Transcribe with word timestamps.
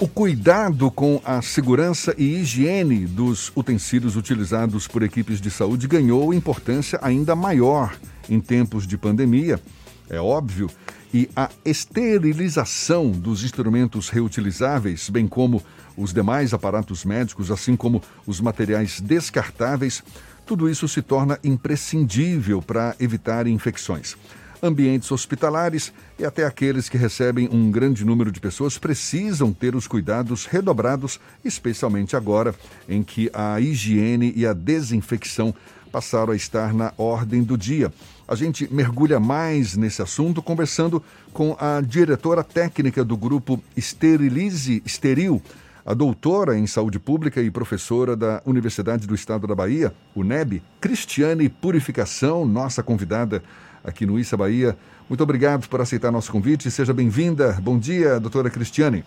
O 0.00 0.08
cuidado 0.08 0.90
com 0.90 1.20
a 1.22 1.42
segurança 1.42 2.14
e 2.16 2.36
higiene 2.36 3.06
dos 3.06 3.52
utensílios 3.54 4.16
utilizados 4.16 4.88
por 4.88 5.02
equipes 5.02 5.42
de 5.42 5.50
saúde 5.50 5.86
ganhou 5.86 6.32
importância 6.32 6.98
ainda 7.02 7.36
maior 7.36 7.94
em 8.26 8.40
tempos 8.40 8.86
de 8.86 8.96
pandemia, 8.96 9.60
é 10.08 10.18
óbvio, 10.18 10.70
e 11.12 11.28
a 11.36 11.50
esterilização 11.66 13.10
dos 13.10 13.44
instrumentos 13.44 14.08
reutilizáveis, 14.08 15.10
bem 15.10 15.28
como 15.28 15.62
os 15.94 16.14
demais 16.14 16.54
aparatos 16.54 17.04
médicos, 17.04 17.50
assim 17.50 17.76
como 17.76 18.02
os 18.26 18.40
materiais 18.40 19.02
descartáveis, 19.02 20.02
tudo 20.46 20.66
isso 20.66 20.88
se 20.88 21.02
torna 21.02 21.38
imprescindível 21.44 22.62
para 22.62 22.96
evitar 22.98 23.46
infecções 23.46 24.16
ambientes 24.62 25.10
hospitalares 25.10 25.92
e 26.18 26.24
até 26.24 26.44
aqueles 26.44 26.88
que 26.88 26.98
recebem 26.98 27.48
um 27.50 27.70
grande 27.70 28.04
número 28.04 28.30
de 28.30 28.40
pessoas 28.40 28.78
precisam 28.78 29.52
ter 29.52 29.74
os 29.74 29.86
cuidados 29.86 30.46
redobrados, 30.46 31.20
especialmente 31.44 32.16
agora 32.16 32.54
em 32.88 33.02
que 33.02 33.30
a 33.32 33.60
higiene 33.60 34.32
e 34.36 34.46
a 34.46 34.52
desinfecção 34.52 35.54
passaram 35.90 36.32
a 36.32 36.36
estar 36.36 36.72
na 36.72 36.92
ordem 36.96 37.42
do 37.42 37.58
dia. 37.58 37.92
A 38.26 38.34
gente 38.34 38.72
mergulha 38.72 39.18
mais 39.18 39.76
nesse 39.76 40.00
assunto 40.00 40.40
conversando 40.40 41.02
com 41.32 41.56
a 41.58 41.80
diretora 41.80 42.44
técnica 42.44 43.04
do 43.04 43.16
grupo 43.16 43.60
Esterilize 43.76 44.82
Esteril, 44.86 45.42
a 45.84 45.94
doutora 45.94 46.56
em 46.56 46.66
saúde 46.66 47.00
pública 47.00 47.42
e 47.42 47.50
professora 47.50 48.14
da 48.14 48.40
Universidade 48.46 49.06
do 49.06 49.14
Estado 49.14 49.46
da 49.46 49.54
Bahia, 49.54 49.92
UNEB, 50.14 50.62
Cristiane 50.80 51.48
Purificação, 51.48 52.46
nossa 52.46 52.82
convidada 52.82 53.42
aqui 53.84 54.06
no 54.06 54.18
Issa 54.18 54.36
Bahia. 54.36 54.76
Muito 55.08 55.22
obrigado 55.22 55.68
por 55.68 55.80
aceitar 55.80 56.10
nosso 56.10 56.30
convite. 56.30 56.70
Seja 56.70 56.92
bem-vinda. 56.92 57.56
Bom 57.60 57.78
dia, 57.78 58.20
doutora 58.20 58.50
Cristiane. 58.50 59.04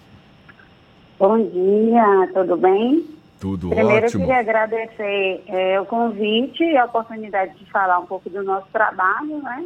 Bom 1.20 1.38
dia, 1.38 2.30
tudo 2.34 2.58
bem? 2.58 3.05
Tudo 3.40 3.70
Primeiro, 3.70 4.05
ótimo. 4.05 4.23
eu 4.23 4.28
queria 4.28 4.39
agradecer 4.39 5.44
é, 5.47 5.80
o 5.80 5.86
convite 5.86 6.64
e 6.64 6.78
a 6.78 6.86
oportunidade 6.86 7.58
de 7.58 7.70
falar 7.72 8.00
um 8.00 8.06
pouco 8.06 8.30
do 8.30 8.42
nosso 8.44 8.67
trabalho, 8.72 9.42
né? 9.42 9.66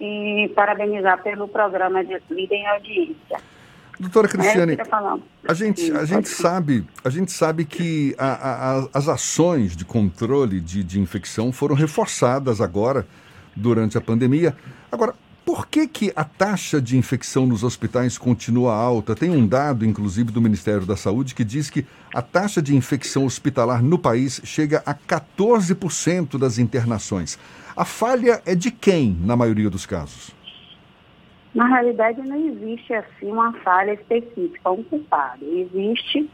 E 0.00 0.50
parabenizar 0.54 1.22
pelo 1.22 1.48
programa 1.48 2.04
de 2.04 2.20
Líder 2.30 2.54
em 2.56 2.66
Audiência. 2.66 3.38
Doutora 3.98 4.28
Cristiane, 4.28 4.76
É, 4.78 4.84
falar. 4.84 5.18
a 5.48 5.54
gente, 5.54 5.90
a 5.92 6.04
gente 6.04 6.28
sabe, 6.28 6.86
a 7.02 7.08
gente 7.08 7.32
sabe 7.32 7.64
que 7.64 8.14
a, 8.18 8.80
a, 8.82 8.88
as 8.92 9.08
ações 9.08 9.74
de 9.74 9.86
controle 9.86 10.60
de, 10.60 10.84
de 10.84 11.00
infecção 11.00 11.50
foram 11.50 11.74
reforçadas 11.74 12.60
agora 12.60 13.06
durante 13.56 13.96
a 13.96 14.00
pandemia. 14.00 14.54
Agora, 14.92 15.14
por 15.46 15.68
que, 15.68 15.86
que 15.86 16.12
a 16.16 16.24
taxa 16.24 16.82
de 16.82 16.98
infecção 16.98 17.46
nos 17.46 17.62
hospitais 17.62 18.18
continua 18.18 18.74
alta? 18.74 19.14
Tem 19.14 19.30
um 19.30 19.46
dado, 19.46 19.86
inclusive, 19.86 20.32
do 20.32 20.42
Ministério 20.42 20.84
da 20.84 20.96
Saúde 20.96 21.36
que 21.36 21.44
diz 21.44 21.70
que 21.70 21.86
a 22.12 22.20
taxa 22.20 22.60
de 22.60 22.74
infecção 22.74 23.24
hospitalar 23.24 23.80
no 23.80 23.96
país 23.96 24.40
chega 24.42 24.82
a 24.84 24.92
14% 24.92 26.36
das 26.36 26.58
internações. 26.58 27.38
A 27.76 27.84
falha 27.84 28.42
é 28.44 28.56
de 28.56 28.72
quem, 28.72 29.16
na 29.20 29.36
maioria 29.36 29.70
dos 29.70 29.86
casos? 29.86 30.34
Na 31.54 31.66
realidade, 31.68 32.20
não 32.22 32.36
existe 32.36 32.92
assim 32.92 33.30
uma 33.30 33.52
falha 33.60 33.92
específica, 33.92 34.70
um 34.70 34.82
culpado. 34.82 35.44
Existe 35.44 36.28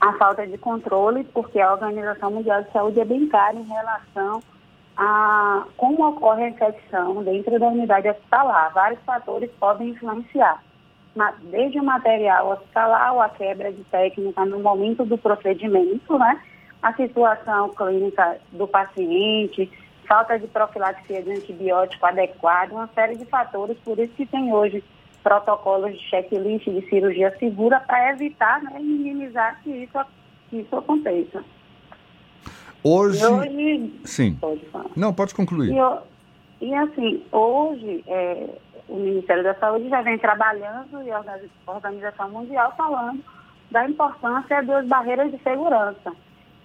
a 0.00 0.12
falta 0.14 0.44
de 0.44 0.58
controle, 0.58 1.22
porque 1.32 1.60
a 1.60 1.72
Organização 1.72 2.32
Mundial 2.32 2.64
de 2.64 2.72
Saúde 2.72 2.98
é 2.98 3.04
bem 3.04 3.28
clara 3.28 3.56
em 3.56 3.62
relação 3.62 4.42
a 4.98 5.64
como 5.76 6.08
ocorre 6.08 6.44
a 6.44 6.48
infecção 6.48 7.22
dentro 7.22 7.58
da 7.58 7.68
unidade 7.68 8.08
hospitalar. 8.08 8.72
Vários 8.74 9.00
fatores 9.02 9.48
podem 9.60 9.90
influenciar, 9.90 10.60
desde 11.44 11.78
o 11.78 11.84
material 11.84 12.50
hospitalar, 12.50 13.16
a 13.20 13.28
quebra 13.28 13.72
de 13.72 13.84
técnica 13.84 14.44
no 14.44 14.58
momento 14.58 15.04
do 15.04 15.16
procedimento, 15.16 16.18
né? 16.18 16.40
a 16.82 16.92
situação 16.94 17.70
clínica 17.70 18.38
do 18.52 18.66
paciente, 18.66 19.70
falta 20.06 20.38
de 20.38 20.46
profilaxia 20.48 21.22
de 21.22 21.30
antibiótico 21.30 22.04
adequado, 22.04 22.72
uma 22.72 22.88
série 22.88 23.16
de 23.16 23.24
fatores, 23.24 23.76
por 23.84 23.98
isso 23.98 24.12
que 24.14 24.26
tem 24.26 24.52
hoje 24.52 24.82
protocolos 25.22 25.92
de 25.92 26.08
checklist 26.08 26.64
de 26.64 26.88
cirurgia 26.88 27.36
segura 27.38 27.80
para 27.80 28.10
evitar 28.10 28.62
né, 28.62 28.76
e 28.78 28.82
minimizar 28.82 29.60
que 29.62 29.70
isso, 29.70 29.98
que 30.48 30.58
isso 30.58 30.76
aconteça. 30.76 31.44
Hoje. 32.82 33.24
Hoje 33.24 34.00
Sim. 34.04 34.34
Pode 34.34 34.64
falar. 34.66 34.90
Não, 34.96 35.12
pode 35.12 35.34
concluir. 35.34 35.72
E, 36.60 36.66
e 36.66 36.74
assim, 36.74 37.22
hoje 37.32 38.04
é, 38.06 38.48
o 38.88 38.96
Ministério 38.96 39.44
da 39.44 39.54
Saúde 39.54 39.88
já 39.88 40.02
vem 40.02 40.18
trabalhando 40.18 41.02
e 41.02 41.10
a 41.10 41.22
Organização 41.66 42.30
Mundial 42.30 42.72
falando 42.76 43.22
da 43.70 43.88
importância 43.88 44.62
das 44.62 44.86
barreiras 44.86 45.30
de 45.30 45.38
segurança. 45.42 46.12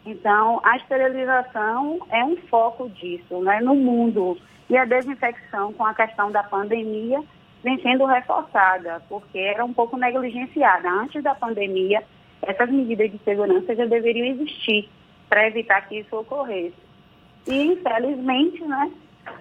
Então, 0.05 0.59
a 0.63 0.77
esterilização 0.77 1.99
é 2.09 2.23
um 2.23 2.35
foco 2.49 2.89
disso, 2.89 3.41
né, 3.41 3.59
no 3.61 3.75
mundo. 3.75 4.37
E 4.69 4.77
a 4.77 4.85
desinfecção 4.85 5.73
com 5.73 5.85
a 5.85 5.93
questão 5.93 6.31
da 6.31 6.43
pandemia 6.43 7.21
vem 7.63 7.81
sendo 7.81 8.05
reforçada, 8.05 9.01
porque 9.07 9.37
era 9.37 9.63
um 9.63 9.73
pouco 9.73 9.97
negligenciada. 9.97 10.89
Antes 10.89 11.23
da 11.23 11.33
pandemia, 11.33 12.03
essas 12.41 12.69
medidas 12.69 13.11
de 13.11 13.17
segurança 13.19 13.75
já 13.75 13.85
deveriam 13.85 14.27
existir 14.27 14.89
para 15.33 15.47
evitar 15.47 15.81
que 15.87 15.97
isso 15.97 16.15
ocorresse. 16.15 16.75
E, 17.47 17.63
infelizmente, 17.63 18.63
né, 18.63 18.91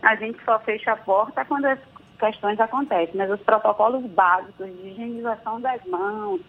a 0.00 0.16
gente 0.16 0.42
só 0.42 0.58
fecha 0.60 0.92
a 0.92 0.97
porta 0.97 1.44
quando 1.44 1.66
as 1.66 1.78
questões 2.19 2.58
acontecem, 2.58 3.14
mas 3.14 3.30
os 3.30 3.41
protocolos 3.41 4.03
básicos 4.06 4.69
de 4.69 4.88
higienização 4.88 5.60
das 5.60 5.84
mãos, 5.84 6.41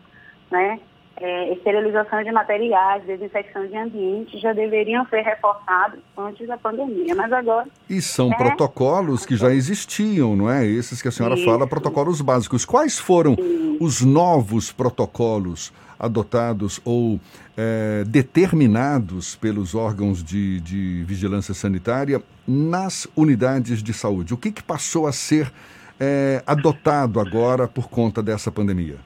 né, 0.50 0.80
é, 1.18 1.52
esterilização 1.52 2.24
de 2.24 2.32
materiais, 2.32 3.04
desinfecção 3.04 3.68
de 3.68 3.76
ambiente 3.76 4.40
já 4.40 4.54
deveriam 4.54 5.06
ser 5.08 5.24
reforçados 5.24 6.00
antes 6.18 6.48
da 6.48 6.58
pandemia, 6.58 7.14
mas 7.14 7.34
agora... 7.34 7.68
E 7.90 8.02
são 8.02 8.32
é... 8.32 8.38
protocolos 8.38 9.26
que 9.26 9.36
já 9.36 9.50
existiam, 9.50 10.38
não 10.38 10.50
é? 10.50 10.66
Esses 10.66 11.02
que 11.02 11.10
a 11.10 11.12
senhora 11.12 11.36
Isso. 11.36 11.44
fala, 11.44 11.68
protocolos 11.68 12.22
básicos. 12.22 12.64
Quais 12.64 12.98
foram 12.98 13.36
os 13.82 14.00
novos 14.00 14.72
protocolos 14.72 15.74
adotados 16.00 16.82
ou 16.84 17.20
é, 17.58 18.04
determinados 18.06 19.36
pelos 19.36 19.76
órgãos 19.76 20.24
de, 20.24 20.60
de, 20.62 21.04
vigilância 21.04 21.54
sanitária 21.54 22.22
nas 22.48 23.08
unidades 23.16 23.82
de 23.82 23.94
saúde? 23.94 24.34
O 24.34 24.38
que, 24.38 24.52
que 24.52 24.64
passou 24.64 25.08
a 25.08 25.12
ser 25.12 25.52
é, 26.00 26.44
adotado 26.46 27.20
agora 27.20 27.68
por 27.68 27.90
conta 27.90 28.22
dessa 28.22 28.52
pandemia? 28.52 28.98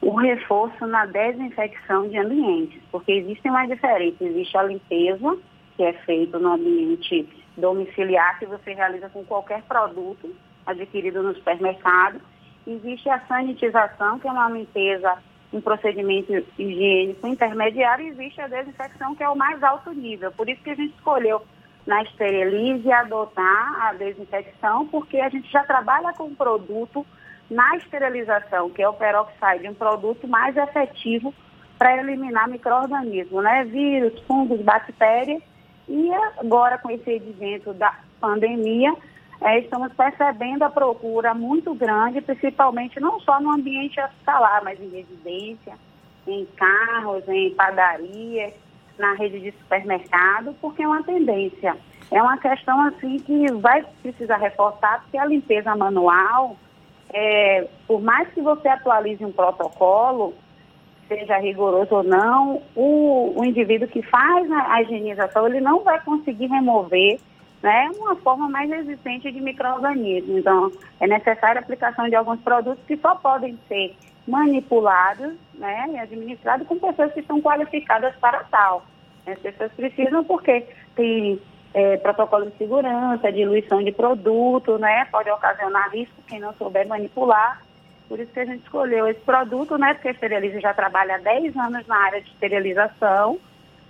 O 0.00 0.14
reforço 0.16 0.86
na 0.86 1.06
desinfecção 1.06 2.08
de 2.08 2.18
ambientes, 2.18 2.80
porque 2.92 3.12
existem 3.12 3.50
mais 3.50 3.70
diferenças. 3.70 4.20
Existe 4.20 4.56
a 4.56 4.62
limpeza, 4.62 5.38
que 5.76 5.82
é 5.82 5.92
feita 6.04 6.38
no 6.38 6.52
ambiente 6.52 7.26
domiciliar, 7.56 8.38
que 8.38 8.46
você 8.46 8.74
realiza 8.74 9.08
com 9.08 9.24
qualquer 9.24 9.62
produto 9.62 10.30
adquirido 10.66 11.22
no 11.22 11.34
supermercado. 11.34 12.20
Existe 12.66 13.08
a 13.08 13.20
sanitização, 13.26 14.18
que 14.18 14.28
é 14.28 14.32
uma 14.32 14.50
limpeza 14.50 15.16
um 15.54 15.60
procedimento 15.60 16.32
higiênico 16.58 17.26
intermediário, 17.26 18.08
existe 18.08 18.40
a 18.40 18.48
desinfecção, 18.48 19.14
que 19.14 19.22
é 19.22 19.28
o 19.28 19.36
mais 19.36 19.62
alto 19.62 19.92
nível. 19.92 20.32
Por 20.32 20.48
isso 20.48 20.62
que 20.62 20.70
a 20.70 20.74
gente 20.74 20.94
escolheu 20.94 21.42
na 21.86 22.02
Esterilize 22.02 22.90
adotar 22.90 23.86
a 23.86 23.92
desinfecção, 23.92 24.86
porque 24.88 25.18
a 25.18 25.28
gente 25.28 25.50
já 25.50 25.62
trabalha 25.64 26.12
com 26.12 26.24
um 26.24 26.34
produto 26.34 27.06
na 27.50 27.76
esterilização, 27.76 28.70
que 28.70 28.82
é 28.82 28.88
o 28.88 28.94
peroxide, 28.94 29.68
um 29.68 29.74
produto 29.74 30.26
mais 30.26 30.56
efetivo 30.56 31.32
para 31.78 31.96
eliminar 31.98 32.48
micro-organismos, 32.48 33.44
né? 33.44 33.64
Vírus, 33.64 34.18
fungos, 34.22 34.60
bactérias. 34.60 35.42
E 35.88 36.10
agora, 36.38 36.78
com 36.78 36.90
esse 36.90 37.16
advento 37.16 37.74
da 37.74 37.94
pandemia, 38.18 38.94
é, 39.40 39.58
estamos 39.58 39.92
percebendo 39.92 40.62
a 40.62 40.70
procura 40.70 41.34
muito 41.34 41.74
grande, 41.74 42.20
principalmente 42.20 43.00
não 43.00 43.20
só 43.20 43.40
no 43.40 43.50
ambiente 43.50 44.00
hospitalar, 44.00 44.62
mas 44.64 44.80
em 44.80 44.88
residência, 44.88 45.74
em 46.26 46.46
carros, 46.56 47.28
em 47.28 47.50
padaria, 47.54 48.52
na 48.98 49.14
rede 49.14 49.40
de 49.40 49.52
supermercado, 49.52 50.54
porque 50.60 50.82
é 50.82 50.88
uma 50.88 51.02
tendência. 51.02 51.76
É 52.10 52.22
uma 52.22 52.38
questão 52.38 52.80
assim 52.86 53.18
que 53.18 53.52
vai 53.54 53.84
precisar 54.02 54.36
reforçar, 54.36 55.02
porque 55.02 55.18
a 55.18 55.26
limpeza 55.26 55.74
manual, 55.74 56.56
é, 57.12 57.66
por 57.86 58.00
mais 58.00 58.28
que 58.28 58.40
você 58.40 58.68
atualize 58.68 59.24
um 59.24 59.32
protocolo, 59.32 60.34
seja 61.08 61.38
rigoroso 61.38 61.96
ou 61.96 62.02
não, 62.02 62.62
o, 62.74 63.34
o 63.36 63.44
indivíduo 63.44 63.88
que 63.88 64.02
faz 64.02 64.50
a, 64.50 64.74
a 64.74 64.82
higienização, 64.82 65.46
ele 65.46 65.60
não 65.60 65.82
vai 65.82 66.00
conseguir 66.00 66.46
remover 66.46 67.20
né, 67.64 67.90
uma 67.96 68.14
forma 68.16 68.46
mais 68.46 68.68
resistente 68.68 69.32
de 69.32 69.40
micro-organismos. 69.40 70.36
Então, 70.36 70.70
é 71.00 71.06
necessária 71.06 71.58
a 71.58 71.62
aplicação 71.62 72.06
de 72.10 72.14
alguns 72.14 72.38
produtos 72.42 72.84
que 72.86 72.94
só 72.98 73.14
podem 73.14 73.58
ser 73.66 73.96
manipulados 74.28 75.32
né, 75.54 75.86
e 75.94 75.98
administrados 75.98 76.66
com 76.68 76.78
pessoas 76.78 77.14
que 77.14 77.20
estão 77.20 77.40
qualificadas 77.40 78.14
para 78.16 78.44
tal. 78.44 78.84
As 79.26 79.38
pessoas 79.38 79.72
precisam 79.72 80.22
porque 80.24 80.66
tem 80.94 81.40
é, 81.72 81.96
protocolo 81.96 82.50
de 82.50 82.58
segurança, 82.58 83.32
diluição 83.32 83.82
de 83.82 83.92
produto, 83.92 84.76
né, 84.76 85.06
pode 85.10 85.30
ocasionar 85.30 85.90
risco 85.90 86.14
quem 86.28 86.40
não 86.40 86.52
souber 86.52 86.86
manipular. 86.86 87.62
Por 88.10 88.20
isso 88.20 88.30
que 88.30 88.40
a 88.40 88.44
gente 88.44 88.62
escolheu 88.62 89.08
esse 89.08 89.20
produto, 89.20 89.78
né? 89.78 89.94
Porque 89.94 90.08
a 90.08 90.10
Esterilize 90.10 90.60
já 90.60 90.74
trabalha 90.74 91.14
há 91.14 91.18
10 91.18 91.56
anos 91.56 91.86
na 91.86 91.96
área 91.96 92.20
de 92.20 92.28
esterilização. 92.28 93.38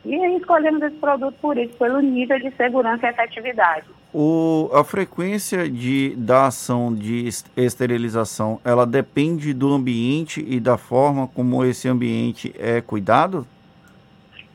E 0.05 0.15
aí 0.15 0.37
escolhemos 0.37 0.83
esse 0.83 0.97
produto 0.97 1.35
por 1.41 1.57
isso, 1.57 1.75
pelo 1.77 2.01
nível 2.01 2.39
de 2.39 2.51
segurança 2.57 3.07
e 3.07 3.11
efetividade. 3.11 3.87
O, 4.13 4.71
a 4.73 4.85
frequência 4.85 5.69
de, 5.69 6.15
da 6.17 6.47
ação 6.47 6.95
de 6.95 7.27
esterilização, 7.57 8.61
ela 8.65 8.87
depende 8.87 9.55
do 9.55 9.73
ambiente 9.73 10.45
e 10.47 10.61
da 10.61 10.77
forma 10.77 11.27
como 11.29 11.65
esse 11.65 11.89
ambiente 11.89 12.55
é 12.59 12.81
cuidado? 12.81 13.47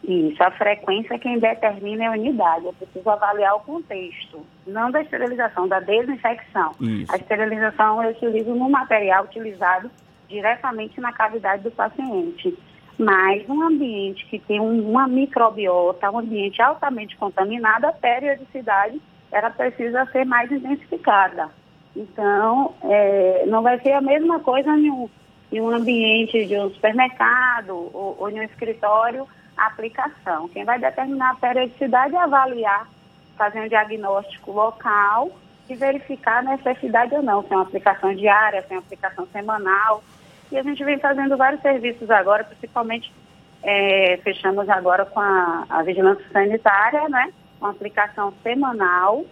Isso, 0.03 0.41
a 0.41 0.49
frequência 0.51 1.19
quem 1.19 1.39
determina 1.39 2.05
é 2.05 2.07
a 2.07 2.11
unidade. 2.11 2.65
Eu 2.65 2.73
preciso 2.73 3.09
avaliar 3.09 3.55
o 3.55 3.59
contexto, 3.59 4.45
não 4.65 4.89
da 4.91 5.01
esterilização, 5.01 5.67
da 5.67 5.79
desinfecção. 5.79 6.71
Isso. 6.79 7.11
A 7.11 7.17
esterilização 7.17 8.01
eu 8.03 8.11
utilizo 8.11 8.55
no 8.55 8.69
material 8.69 9.25
utilizado 9.25 9.91
diretamente 10.29 11.01
na 11.01 11.11
cavidade 11.11 11.63
do 11.63 11.71
paciente. 11.71 12.57
Mas 12.99 13.47
um 13.47 13.63
ambiente 13.63 14.25
que 14.25 14.37
tem 14.37 14.59
uma 14.59 15.07
microbiota, 15.07 16.11
um 16.11 16.19
ambiente 16.19 16.61
altamente 16.61 17.15
contaminado, 17.15 17.85
a 17.85 17.93
periodicidade 17.93 19.01
ela 19.31 19.49
precisa 19.49 20.05
ser 20.07 20.25
mais 20.25 20.51
intensificada. 20.51 21.49
Então, 21.95 22.73
é, 22.83 23.45
não 23.47 23.61
vai 23.61 23.79
ser 23.79 23.93
a 23.93 24.01
mesma 24.01 24.41
coisa 24.41 24.69
em 24.71 24.91
um, 24.91 25.09
em 25.49 25.61
um 25.61 25.69
ambiente 25.69 26.45
de 26.45 26.57
um 26.57 26.69
supermercado 26.71 27.69
ou, 27.69 28.17
ou 28.19 28.29
em 28.29 28.41
um 28.41 28.43
escritório 28.43 29.25
a 29.55 29.67
aplicação. 29.67 30.49
Quem 30.49 30.65
vai 30.65 30.77
determinar 30.77 31.31
a 31.31 31.35
periodicidade 31.35 32.15
é 32.15 32.19
avaliar, 32.19 32.85
fazer 33.37 33.61
um 33.61 33.67
diagnóstico 33.69 34.51
local 34.51 35.31
e 35.69 35.75
verificar 35.75 36.39
a 36.39 36.57
necessidade 36.57 37.15
ou 37.15 37.21
não, 37.21 37.43
se 37.43 37.53
é 37.53 37.55
uma 37.55 37.63
aplicação 37.63 38.13
diária, 38.13 38.61
se 38.61 38.73
é 38.73 38.75
uma 38.75 38.81
aplicação 38.81 39.25
semanal. 39.27 40.03
E 40.51 40.57
a 40.57 40.63
gente 40.63 40.83
vem 40.83 40.99
fazendo 40.99 41.37
vários 41.37 41.61
serviços 41.61 42.09
agora, 42.09 42.43
principalmente 42.43 43.11
é, 43.61 44.17
fechamos 44.23 44.67
agora 44.69 45.05
com 45.05 45.19
a, 45.19 45.65
a 45.69 45.83
vigilância 45.83 46.25
sanitária, 46.31 47.07
né? 47.09 47.31
Uma 47.59 47.71
aplicação 47.71 48.33
semanal. 48.41 49.25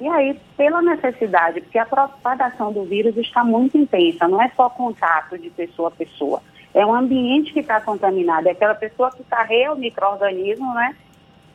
E 0.00 0.08
aí, 0.08 0.38
pela 0.56 0.82
necessidade, 0.82 1.60
porque 1.60 1.78
a 1.78 1.86
propagação 1.86 2.72
do 2.72 2.84
vírus 2.84 3.16
está 3.16 3.42
muito 3.42 3.78
intensa, 3.78 4.28
não 4.28 4.42
é 4.42 4.50
só 4.54 4.68
contato 4.68 5.38
de 5.38 5.48
pessoa 5.50 5.88
a 5.88 5.92
pessoa 5.92 6.42
é 6.76 6.84
um 6.84 6.94
ambiente 6.94 7.54
que 7.54 7.60
está 7.60 7.80
contaminado, 7.80 8.48
é 8.48 8.50
aquela 8.50 8.74
pessoa 8.74 9.10
que 9.10 9.24
carrega 9.24 9.72
o 9.72 9.78
microorganismo, 9.78 10.74
né? 10.74 10.94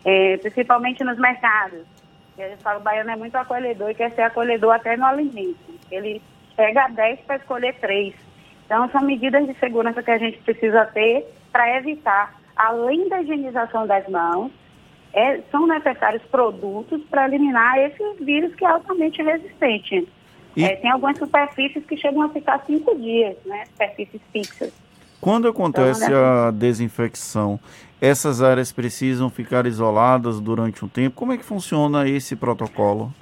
É, 0.03 0.37
principalmente 0.37 1.03
nos 1.03 1.19
mercados. 1.19 1.85
E 2.35 2.41
a 2.41 2.49
gente 2.49 2.63
fala, 2.63 2.79
o 2.79 2.81
baiano 2.81 3.11
é 3.11 3.15
muito 3.15 3.35
acolhedor 3.35 3.91
e 3.91 3.93
quer 3.93 4.11
ser 4.13 4.23
acolhedor 4.23 4.73
até 4.73 4.97
no 4.97 5.05
alimento. 5.05 5.59
Ele 5.91 6.19
pega 6.55 6.87
10 6.87 7.19
para 7.19 7.35
escolher 7.35 7.75
3. 7.75 8.15
Então, 8.71 8.88
são 8.88 9.01
medidas 9.01 9.45
de 9.45 9.53
segurança 9.56 10.01
que 10.01 10.12
a 10.12 10.18
gente 10.18 10.38
precisa 10.38 10.85
ter 10.85 11.25
para 11.51 11.77
evitar, 11.77 12.39
além 12.56 13.09
da 13.09 13.21
higienização 13.21 13.85
das 13.85 14.07
mãos, 14.07 14.50
é, 15.12 15.41
são 15.51 15.68
necessários 15.68 16.23
produtos 16.31 17.03
para 17.09 17.27
eliminar 17.27 17.77
esse 17.79 18.01
vírus 18.23 18.56
que 18.56 18.63
é 18.63 18.69
altamente 18.69 19.21
resistente. 19.21 20.07
E... 20.56 20.63
É, 20.63 20.77
tem 20.77 20.89
algumas 20.89 21.18
superfícies 21.18 21.85
que 21.85 21.97
chegam 21.97 22.21
a 22.21 22.29
ficar 22.29 22.63
cinco 22.65 22.97
dias, 22.97 23.35
né? 23.45 23.65
Superfícies 23.65 24.21
fixas. 24.31 24.71
Quando 25.19 25.50
acontece 25.50 26.06
então, 26.06 26.15
né? 26.15 26.47
a 26.47 26.51
desinfecção, 26.51 27.59
essas 28.00 28.41
áreas 28.41 28.71
precisam 28.71 29.29
ficar 29.29 29.65
isoladas 29.65 30.39
durante 30.39 30.85
um 30.85 30.88
tempo? 30.88 31.18
Como 31.18 31.33
é 31.33 31.38
que 31.38 31.44
funciona 31.44 32.07
esse 32.07 32.38
protocolo? 32.38 33.13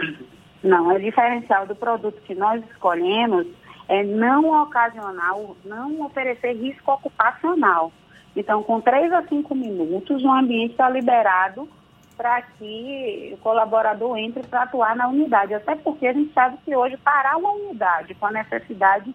Não, 0.63 0.93
o 0.93 0.99
diferencial 0.99 1.65
do 1.65 1.75
produto 1.75 2.21
que 2.21 2.35
nós 2.35 2.63
escolhemos 2.69 3.47
é 3.89 4.03
não 4.03 4.61
ocasionar, 4.61 5.35
não 5.65 6.05
oferecer 6.05 6.53
risco 6.53 6.91
ocupacional. 6.91 7.91
Então, 8.35 8.61
com 8.61 8.79
3 8.79 9.11
a 9.11 9.23
5 9.23 9.53
minutos, 9.55 10.23
o 10.23 10.31
ambiente 10.31 10.71
está 10.71 10.87
liberado 10.87 11.67
para 12.15 12.41
que 12.43 13.31
o 13.33 13.37
colaborador 13.37 14.15
entre 14.17 14.43
para 14.43 14.63
atuar 14.63 14.95
na 14.95 15.07
unidade. 15.07 15.55
Até 15.55 15.75
porque 15.75 16.05
a 16.05 16.13
gente 16.13 16.31
sabe 16.33 16.57
que 16.63 16.75
hoje 16.75 16.97
parar 16.97 17.37
uma 17.37 17.51
unidade 17.51 18.13
com 18.13 18.27
a 18.27 18.31
necessidade 18.31 19.13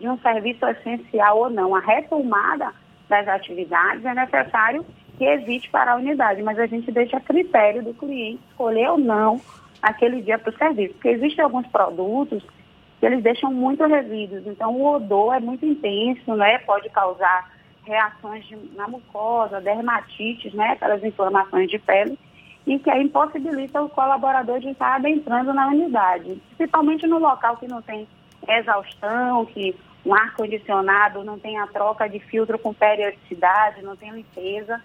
de 0.00 0.08
um 0.08 0.18
serviço 0.18 0.66
essencial 0.66 1.38
ou 1.38 1.50
não, 1.50 1.74
a 1.74 1.80
retomada 1.80 2.72
das 3.08 3.28
atividades 3.28 4.04
é 4.04 4.12
necessário 4.12 4.84
que 5.16 5.24
evite 5.24 5.70
para 5.70 5.92
a 5.92 5.96
unidade, 5.96 6.42
mas 6.42 6.58
a 6.58 6.66
gente 6.66 6.90
deixa 6.90 7.16
a 7.16 7.20
critério 7.20 7.82
do 7.82 7.94
cliente 7.94 8.42
escolher 8.50 8.90
ou 8.90 8.98
não 8.98 9.40
aquele 9.80 10.20
dia 10.20 10.38
para 10.38 10.50
o 10.50 10.56
serviço, 10.58 10.94
porque 10.94 11.08
existem 11.08 11.44
alguns 11.44 11.66
produtos 11.68 12.44
que 12.98 13.06
eles 13.06 13.22
deixam 13.22 13.52
muito 13.52 13.84
resíduos, 13.86 14.46
então 14.46 14.74
o 14.74 14.94
odor 14.94 15.34
é 15.34 15.40
muito 15.40 15.66
intenso, 15.66 16.34
né? 16.34 16.58
Pode 16.58 16.88
causar 16.90 17.50
reações 17.84 18.44
de, 18.46 18.56
na 18.74 18.88
mucosa, 18.88 19.60
dermatites, 19.60 20.52
né? 20.54 20.70
Aquelas 20.70 21.04
inflamações 21.04 21.70
de 21.70 21.78
pele, 21.78 22.18
e 22.66 22.78
que 22.78 22.90
aí 22.90 23.02
impossibilita 23.02 23.80
o 23.82 23.88
colaborador 23.88 24.58
de 24.60 24.70
estar 24.70 24.96
adentrando 24.96 25.52
na 25.52 25.68
unidade, 25.68 26.40
principalmente 26.56 27.06
no 27.06 27.18
local 27.18 27.56
que 27.56 27.68
não 27.68 27.80
tem 27.80 28.08
exaustão, 28.48 29.46
que 29.46 29.74
um 30.04 30.14
ar-condicionado 30.14 31.24
não 31.24 31.38
tem 31.38 31.58
a 31.58 31.66
troca 31.66 32.08
de 32.08 32.18
filtro 32.20 32.58
com 32.58 32.72
periodicidade, 32.72 33.82
não 33.82 33.96
tem 33.96 34.12
limpeza. 34.12 34.80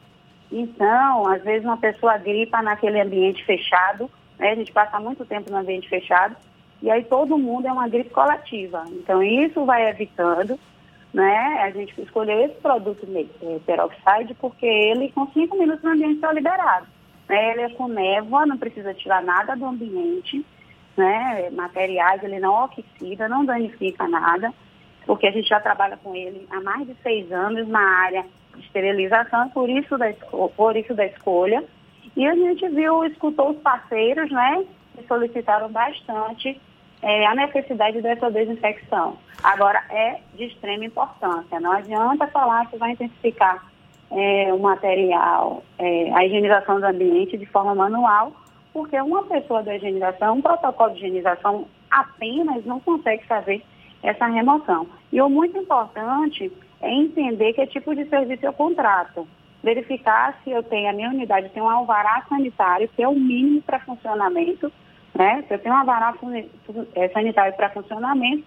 Então, 0.51 1.27
às 1.27 1.43
vezes 1.43 1.63
uma 1.63 1.77
pessoa 1.77 2.17
gripa 2.17 2.61
naquele 2.61 2.99
ambiente 2.99 3.45
fechado, 3.45 4.09
né? 4.37 4.51
a 4.51 4.55
gente 4.55 4.71
passa 4.71 4.99
muito 4.99 5.23
tempo 5.25 5.51
no 5.51 5.57
ambiente 5.57 5.87
fechado, 5.87 6.35
e 6.81 6.89
aí 6.89 7.03
todo 7.03 7.37
mundo 7.37 7.67
é 7.67 7.71
uma 7.71 7.87
gripe 7.87 8.09
coletiva. 8.09 8.83
Então, 8.89 9.21
isso 9.21 9.65
vai 9.65 9.89
evitando, 9.89 10.59
né? 11.13 11.61
A 11.63 11.69
gente 11.71 11.99
escolheu 12.01 12.45
esse 12.45 12.55
produto 12.55 13.07
é, 13.15 13.59
peroxide 13.65 14.33
porque 14.35 14.65
ele, 14.65 15.11
com 15.11 15.27
cinco 15.27 15.57
minutos 15.57 15.83
no 15.83 15.91
ambiente, 15.91 16.15
está 16.15 16.31
liberado. 16.33 16.87
Né? 17.29 17.51
Ele 17.51 17.61
é 17.61 17.69
com 17.69 17.87
névoa, 17.87 18.45
não 18.45 18.57
precisa 18.57 18.93
tirar 18.93 19.21
nada 19.21 19.55
do 19.55 19.65
ambiente, 19.65 20.45
né? 20.97 21.49
Materiais, 21.51 22.23
ele 22.23 22.39
não 22.39 22.63
oxida, 22.63 23.29
não 23.29 23.45
danifica 23.45 24.07
nada 24.07 24.53
porque 25.05 25.27
a 25.27 25.31
gente 25.31 25.49
já 25.49 25.59
trabalha 25.59 25.97
com 25.97 26.15
ele 26.15 26.47
há 26.51 26.61
mais 26.61 26.87
de 26.87 26.95
seis 27.01 27.31
anos 27.31 27.67
na 27.67 27.81
área 27.81 28.25
de 28.55 28.63
esterilização, 28.65 29.49
por 29.49 29.69
isso 29.69 29.97
da, 29.97 30.13
por 30.55 30.75
isso 30.75 30.93
da 30.93 31.05
escolha. 31.05 31.63
E 32.15 32.27
a 32.27 32.35
gente 32.35 32.67
viu, 32.69 33.03
escutou 33.05 33.51
os 33.51 33.57
parceiros, 33.57 34.29
né, 34.31 34.65
que 34.95 35.07
solicitaram 35.07 35.69
bastante 35.69 36.59
é, 37.01 37.25
a 37.25 37.35
necessidade 37.35 38.01
dessa 38.01 38.29
desinfecção. 38.29 39.17
Agora, 39.43 39.83
é 39.89 40.19
de 40.35 40.45
extrema 40.45 40.85
importância. 40.85 41.59
Não 41.59 41.71
adianta 41.71 42.27
falar 42.27 42.69
que 42.69 42.77
vai 42.77 42.91
intensificar 42.91 43.65
é, 44.11 44.53
o 44.53 44.59
material, 44.59 45.63
é, 45.79 46.11
a 46.13 46.25
higienização 46.25 46.79
do 46.79 46.85
ambiente 46.85 47.37
de 47.37 47.45
forma 47.45 47.73
manual, 47.73 48.33
porque 48.73 48.99
uma 49.01 49.23
pessoa 49.23 49.63
da 49.63 49.75
higienização, 49.75 50.35
um 50.35 50.41
protocolo 50.41 50.91
de 50.91 50.97
higienização 50.97 51.65
apenas 51.89 52.65
não 52.65 52.79
consegue 52.79 53.25
fazer 53.25 53.63
essa 54.03 54.27
remoção. 54.27 54.87
E 55.11 55.21
o 55.21 55.29
muito 55.29 55.57
importante 55.57 56.51
é 56.81 56.91
entender 56.93 57.53
que 57.53 57.65
tipo 57.67 57.95
de 57.95 58.05
serviço 58.05 58.45
eu 58.45 58.53
contrato. 58.53 59.27
Verificar 59.63 60.39
se 60.43 60.49
eu 60.49 60.63
tenho, 60.63 60.89
a 60.89 60.93
minha 60.93 61.09
unidade 61.09 61.49
tem 61.49 61.61
um 61.61 61.69
alvará 61.69 62.23
sanitário, 62.27 62.89
que 62.95 63.03
é 63.03 63.07
o 63.07 63.13
mínimo 63.13 63.61
para 63.61 63.79
funcionamento, 63.79 64.71
né? 65.13 65.43
Se 65.47 65.53
eu 65.53 65.59
tenho 65.59 65.75
um 65.75 65.77
alvará 65.77 66.13
é, 66.95 67.09
sanitário 67.09 67.53
para 67.55 67.69
funcionamento, 67.69 68.43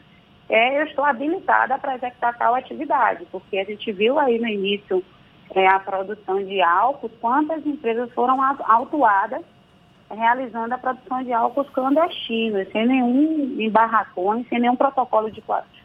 é, 0.48 0.80
eu 0.80 0.84
estou 0.84 1.04
habilitada 1.04 1.78
para 1.78 1.96
executar 1.96 2.36
tal 2.36 2.54
atividade, 2.54 3.26
porque 3.30 3.58
a 3.58 3.64
gente 3.64 3.90
viu 3.92 4.18
aí 4.18 4.38
no 4.38 4.48
início 4.48 5.02
é, 5.54 5.66
a 5.66 5.78
produção 5.78 6.42
de 6.44 6.60
álcool, 6.60 7.10
quantas 7.20 7.64
empresas 7.66 8.12
foram 8.12 8.38
autuadas 8.42 9.42
realizando 10.10 10.74
a 10.74 10.78
produção 10.78 11.22
de 11.22 11.32
álcools 11.32 11.68
clandestinos, 11.70 12.68
sem 12.70 12.86
nenhum 12.86 13.56
em 13.58 13.70
barracões, 13.70 14.46
sem 14.48 14.60
nenhum 14.60 14.76
protocolo 14.76 15.30
de 15.30 15.42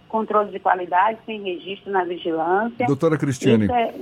controle 0.07 0.51
de 0.51 0.59
qualidade, 0.59 1.19
sem 1.25 1.41
registro 1.41 1.91
na 1.91 2.03
vigilância. 2.03 2.85
Doutora 2.85 3.17
Cristiane, 3.17 3.67
é, 3.71 3.93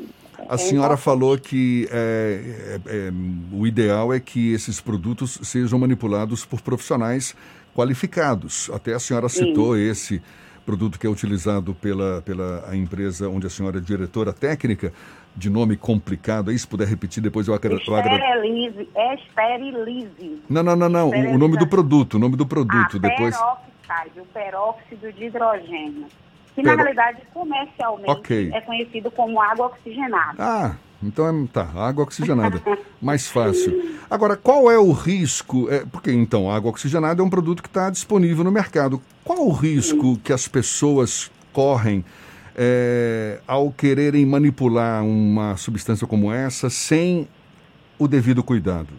a 0.47 0.55
é 0.55 0.57
senhora 0.57 0.93
importante. 0.93 1.03
falou 1.03 1.37
que 1.37 1.87
é, 1.91 2.79
é, 2.85 3.07
é, 3.07 3.11
o 3.51 3.65
ideal 3.65 4.13
é 4.13 4.19
que 4.19 4.53
esses 4.53 4.79
produtos 4.79 5.39
sejam 5.43 5.79
manipulados 5.79 6.45
por 6.45 6.61
profissionais 6.61 7.35
qualificados. 7.75 8.69
Até 8.73 8.93
a 8.93 8.99
senhora 8.99 9.29
citou 9.29 9.75
Sim. 9.75 9.89
esse 9.89 10.21
produto 10.65 10.99
que 10.99 11.07
é 11.07 11.09
utilizado 11.09 11.73
pela, 11.73 12.21
pela 12.23 12.75
empresa 12.75 13.29
onde 13.29 13.47
a 13.47 13.49
senhora 13.49 13.77
é 13.77 13.81
diretora 13.81 14.33
técnica, 14.33 14.91
de 15.33 15.49
nome 15.49 15.77
complicado 15.77 16.49
aí, 16.49 16.59
se 16.59 16.67
puder 16.67 16.87
repetir, 16.87 17.23
depois 17.23 17.47
eu 17.47 17.53
agradeço. 17.53 17.95
Esterilize, 17.95 18.89
esterilize. 19.13 20.41
Não, 20.49 20.63
não, 20.63 20.75
não, 20.75 20.89
não, 20.89 21.09
o 21.09 21.37
nome 21.37 21.57
do 21.57 21.67
produto, 21.67 22.15
o 22.15 22.19
nome 22.19 22.35
do 22.35 22.45
produto, 22.45 22.97
a 22.97 22.99
depois... 22.99 23.37
Peroxide, 23.37 24.19
o 24.19 24.25
peróxido 24.25 25.13
de 25.13 25.25
hidrogênio, 25.25 26.07
que 26.57 26.63
Pero... 26.63 26.75
na 26.75 26.83
realidade 26.83 27.21
comercialmente 27.31 28.09
okay. 28.09 28.49
é 28.51 28.61
conhecido 28.61 29.11
como 29.11 29.39
água 29.39 29.67
oxigenada. 29.67 30.35
Ah, 30.39 30.75
então 31.03 31.27
é, 31.27 31.47
tá, 31.53 31.69
água 31.75 32.03
oxigenada, 32.03 32.59
mais 32.99 33.27
fácil. 33.27 33.95
Agora, 34.09 34.35
qual 34.35 34.71
é 34.71 34.77
o 34.79 34.91
risco? 34.91 35.69
É, 35.69 35.85
porque 35.85 36.11
então, 36.11 36.49
água 36.49 36.71
oxigenada 36.71 37.21
é 37.21 37.23
um 37.23 37.29
produto 37.29 37.61
que 37.61 37.69
está 37.69 37.91
disponível 37.91 38.43
no 38.43 38.51
mercado. 38.51 38.99
Qual 39.23 39.45
o 39.45 39.51
risco 39.51 40.15
Sim. 40.15 40.21
que 40.23 40.33
as 40.33 40.47
pessoas 40.47 41.29
incorrem 41.51 42.03
é, 42.55 43.39
ao 43.47 43.71
quererem 43.71 44.25
manipular 44.25 45.03
uma 45.03 45.55
substância 45.57 46.07
como 46.07 46.31
essa 46.31 46.71
sem 46.71 47.27
o 47.99 48.07
devido 48.07 48.43
cuidado? 48.43 48.89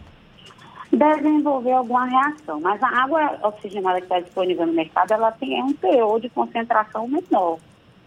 Desenvolver 0.90 1.72
alguma 1.72 2.06
reação, 2.06 2.60
mas 2.60 2.82
a 2.82 2.88
água 2.88 3.38
oxigenada 3.42 3.98
que 3.98 4.06
está 4.06 4.20
disponível 4.20 4.66
no 4.66 4.72
mercado, 4.72 5.12
ela 5.12 5.30
tem 5.32 5.62
um 5.62 5.72
teor 5.74 6.18
de 6.18 6.28
concentração 6.30 7.06
menor. 7.06 7.58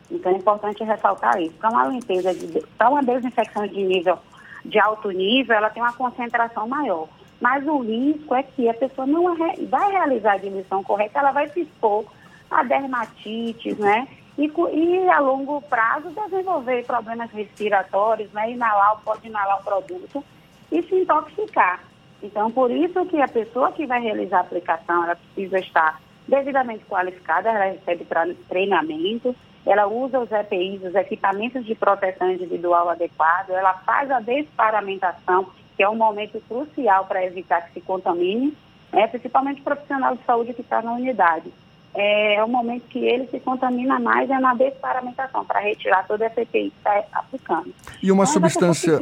Então 0.09 0.31
é 0.31 0.35
importante 0.35 0.83
ressaltar 0.83 1.39
isso. 1.39 1.53
Para 1.55 1.69
uma 1.69 1.87
limpeza, 1.87 2.31
para 2.77 2.89
uma 2.89 3.03
desinfecção 3.03 3.65
de 3.67 3.83
nível 3.83 4.17
de 4.65 4.79
alto 4.79 5.09
nível, 5.09 5.55
ela 5.55 5.69
tem 5.69 5.81
uma 5.81 5.93
concentração 5.93 6.67
maior. 6.67 7.07
Mas 7.39 7.65
o 7.65 7.79
risco 7.79 8.35
é 8.35 8.43
que 8.43 8.69
a 8.69 8.73
pessoa 8.73 9.07
não 9.07 9.35
vai 9.35 9.91
realizar 9.91 10.33
a 10.33 10.37
diluição 10.37 10.83
correta, 10.83 11.19
ela 11.19 11.31
vai 11.31 11.49
se 11.49 11.61
expor 11.61 12.05
a 12.49 12.63
dermatites, 12.63 13.77
né? 13.77 14.07
E, 14.37 14.45
e 14.73 15.09
a 15.09 15.19
longo 15.19 15.61
prazo 15.63 16.09
desenvolver 16.09 16.85
problemas 16.85 17.31
respiratórios, 17.31 18.31
né? 18.31 18.51
Inalar, 18.51 19.01
pode 19.03 19.27
inalar 19.27 19.59
o 19.59 19.63
produto 19.63 20.23
e 20.71 20.83
se 20.83 20.95
intoxicar. 20.95 21.79
Então, 22.23 22.51
por 22.51 22.69
isso 22.69 23.05
que 23.05 23.19
a 23.21 23.27
pessoa 23.27 23.71
que 23.71 23.85
vai 23.85 24.01
realizar 24.01 24.37
a 24.37 24.41
aplicação, 24.41 25.03
ela 25.03 25.15
precisa 25.15 25.57
estar 25.59 26.01
devidamente 26.27 26.85
qualificada, 26.85 27.49
ela 27.49 27.65
recebe 27.65 28.05
treinamento, 28.47 29.35
ela 29.65 29.87
usa 29.87 30.19
os 30.19 30.31
EPIs, 30.31 30.83
os 30.83 30.95
equipamentos 30.95 31.65
de 31.65 31.75
proteção 31.75 32.31
individual 32.31 32.89
adequado, 32.89 33.51
ela 33.51 33.73
faz 33.79 34.09
a 34.11 34.19
desparamentação, 34.19 35.47
que 35.75 35.83
é 35.83 35.89
um 35.89 35.95
momento 35.95 36.41
crucial 36.47 37.05
para 37.05 37.25
evitar 37.25 37.67
que 37.67 37.73
se 37.73 37.81
contamine, 37.81 38.55
né, 38.91 39.07
principalmente 39.07 39.61
o 39.61 39.63
profissional 39.63 40.15
de 40.15 40.23
saúde 40.23 40.53
que 40.53 40.61
está 40.61 40.81
na 40.81 40.93
unidade 40.93 41.51
é, 41.93 42.35
é 42.35 42.43
o 42.43 42.47
momento 42.47 42.83
que 42.89 42.99
ele 42.99 43.27
se 43.27 43.39
contamina 43.39 43.99
mais 43.99 44.29
é 44.29 44.39
na 44.39 44.53
desparamentação, 44.53 45.43
para 45.45 45.59
retirar 45.59 46.07
toda 46.07 46.25
essa 46.25 46.41
EPI 46.41 46.71
que 46.71 46.77
está 46.77 47.03
aplicando. 47.13 47.73
E 48.01 48.11
uma 48.11 48.23
Mas 48.23 48.29
substância. 48.29 48.97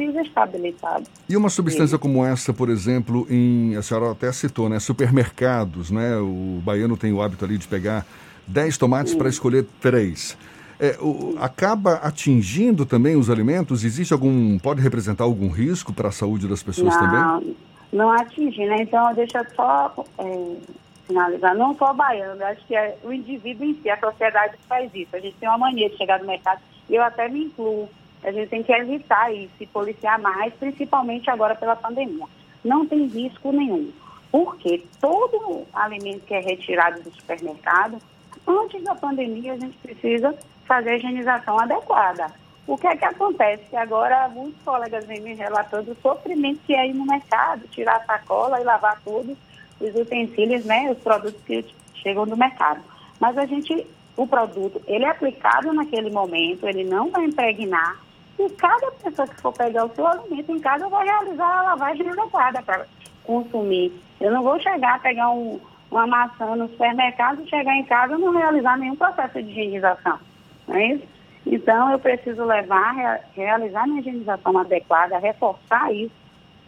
E 1.28 1.36
uma 1.36 1.48
substância 1.48 1.96
Sim. 1.96 2.02
como 2.02 2.24
essa, 2.24 2.52
por 2.52 2.68
exemplo, 2.68 3.26
em. 3.30 3.76
A 3.76 3.82
senhora 3.82 4.10
até 4.10 4.30
citou, 4.32 4.68
né? 4.68 4.80
Supermercados, 4.80 5.90
né? 5.90 6.16
O 6.16 6.60
baiano 6.64 6.96
tem 6.96 7.12
o 7.12 7.22
hábito 7.22 7.44
ali 7.44 7.58
de 7.58 7.68
pegar 7.68 8.04
10 8.48 8.76
tomates 8.76 9.14
para 9.14 9.28
escolher 9.28 9.64
três. 9.80 10.36
É, 10.80 10.96
o, 11.00 11.36
acaba 11.38 11.94
atingindo 11.96 12.84
também 12.84 13.14
os 13.14 13.30
alimentos? 13.30 13.84
Existe 13.84 14.12
algum. 14.12 14.58
pode 14.58 14.80
representar 14.80 15.24
algum 15.24 15.48
risco 15.48 15.92
para 15.92 16.08
a 16.08 16.12
saúde 16.12 16.48
das 16.48 16.62
pessoas 16.62 16.94
não, 16.94 17.00
também? 17.00 17.56
Não 17.92 18.10
atinge, 18.10 18.64
né? 18.66 18.82
Então 18.82 19.14
deixa 19.14 19.46
só. 19.54 19.94
É 20.18 20.80
finalizar, 21.10 21.56
não 21.56 21.76
só 21.76 21.92
baiano, 21.92 22.44
acho 22.44 22.64
que 22.66 22.74
é 22.74 22.96
o 23.02 23.12
indivíduo 23.12 23.66
em 23.66 23.74
si, 23.74 23.90
a 23.90 23.98
sociedade 23.98 24.56
que 24.56 24.62
faz 24.64 24.90
isso. 24.94 25.14
A 25.14 25.18
gente 25.18 25.36
tem 25.36 25.48
uma 25.48 25.58
mania 25.58 25.90
de 25.90 25.96
chegar 25.96 26.20
no 26.20 26.26
mercado, 26.26 26.60
e 26.88 26.94
eu 26.94 27.02
até 27.02 27.28
me 27.28 27.44
incluo. 27.44 27.88
A 28.22 28.30
gente 28.30 28.48
tem 28.48 28.62
que 28.62 28.72
evitar 28.72 29.34
isso, 29.34 29.52
se 29.58 29.66
policiar 29.66 30.20
mais, 30.20 30.52
principalmente 30.54 31.28
agora 31.30 31.54
pela 31.54 31.74
pandemia. 31.74 32.26
Não 32.64 32.86
tem 32.86 33.06
risco 33.06 33.50
nenhum. 33.50 33.90
Porque 34.30 34.84
todo 35.00 35.66
alimento 35.72 36.26
que 36.26 36.34
é 36.34 36.40
retirado 36.40 37.02
do 37.02 37.10
supermercado, 37.10 37.98
antes 38.46 38.82
da 38.84 38.94
pandemia, 38.94 39.54
a 39.54 39.58
gente 39.58 39.76
precisa 39.78 40.34
fazer 40.66 40.90
a 40.90 40.96
higienização 40.96 41.58
adequada. 41.58 42.30
O 42.66 42.76
que 42.76 42.86
é 42.86 42.96
que 42.96 43.04
acontece? 43.04 43.64
Que 43.70 43.76
agora 43.76 44.28
muitos 44.28 44.62
colegas 44.62 45.04
vêm 45.06 45.20
me 45.20 45.34
relatando 45.34 45.90
o 45.90 45.96
sofrimento 46.00 46.60
que 46.64 46.74
é 46.74 46.86
ir 46.86 46.94
no 46.94 47.06
mercado, 47.06 47.66
tirar 47.68 47.96
a 47.96 48.04
sacola 48.04 48.60
e 48.60 48.64
lavar 48.64 49.00
tudo 49.02 49.36
os 49.80 49.94
utensílios, 49.94 50.64
né, 50.64 50.90
os 50.90 50.98
produtos 50.98 51.40
que 51.44 51.64
chegam 51.94 52.26
do 52.26 52.36
mercado. 52.36 52.80
Mas 53.18 53.36
a 53.36 53.46
gente, 53.46 53.86
o 54.16 54.26
produto, 54.26 54.80
ele 54.86 55.04
é 55.04 55.08
aplicado 55.08 55.72
naquele 55.72 56.10
momento, 56.10 56.66
ele 56.66 56.84
não 56.84 57.10
vai 57.10 57.24
impregnar, 57.24 57.98
e 58.38 58.48
cada 58.50 58.90
pessoa 58.92 59.28
que 59.28 59.40
for 59.40 59.52
pegar 59.52 59.84
o 59.84 59.94
seu 59.94 60.06
alimento 60.06 60.50
em 60.50 60.60
casa 60.60 60.88
vai 60.88 61.04
realizar 61.04 61.58
a 61.58 61.62
lavagem 61.62 62.08
adequada 62.08 62.62
para 62.62 62.86
consumir. 63.24 63.92
Eu 64.20 64.32
não 64.32 64.42
vou 64.42 64.58
chegar, 64.60 65.00
pegar 65.02 65.30
um, 65.30 65.60
uma 65.90 66.06
maçã 66.06 66.56
no 66.56 66.68
supermercado, 66.68 67.46
chegar 67.48 67.76
em 67.76 67.84
casa 67.84 68.14
e 68.14 68.18
não 68.18 68.32
realizar 68.32 68.78
nenhum 68.78 68.96
processo 68.96 69.42
de 69.42 69.50
higienização. 69.50 70.18
Não 70.66 70.74
é 70.74 70.86
isso? 70.94 71.04
Então, 71.46 71.90
eu 71.90 71.98
preciso 71.98 72.44
levar, 72.44 73.20
realizar 73.34 73.86
minha 73.86 74.00
higienização 74.00 74.56
adequada, 74.58 75.18
reforçar 75.18 75.92
isso, 75.92 76.14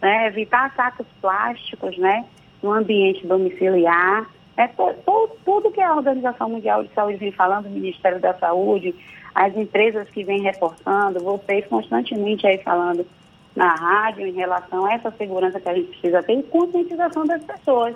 né? 0.01 0.27
evitar 0.27 0.73
sacos 0.75 1.07
plásticos, 1.21 1.97
né? 1.97 2.25
No 2.63 2.71
ambiente 2.71 3.27
domiciliar. 3.27 4.27
É, 4.55 4.67
tudo, 4.67 5.31
tudo 5.43 5.71
que 5.71 5.81
a 5.81 5.95
Organização 5.95 6.49
Mundial 6.49 6.83
de 6.83 6.93
Saúde 6.93 7.17
vem 7.17 7.31
falando, 7.31 7.65
o 7.65 7.69
Ministério 7.69 8.19
da 8.19 8.33
Saúde, 8.35 8.95
as 9.35 9.55
empresas 9.55 10.09
que 10.09 10.23
vêm 10.23 10.41
reforçando, 10.41 11.23
vocês 11.23 11.65
constantemente 11.67 12.47
aí 12.47 12.59
falando 12.59 13.05
na 13.55 13.75
rádio 13.75 14.25
em 14.25 14.33
relação 14.33 14.85
a 14.85 14.93
essa 14.93 15.11
segurança 15.11 15.59
que 15.59 15.69
a 15.69 15.73
gente 15.75 15.89
precisa 15.89 16.23
ter 16.23 16.33
e 16.39 16.43
conscientização 16.43 17.25
das 17.25 17.43
pessoas, 17.43 17.95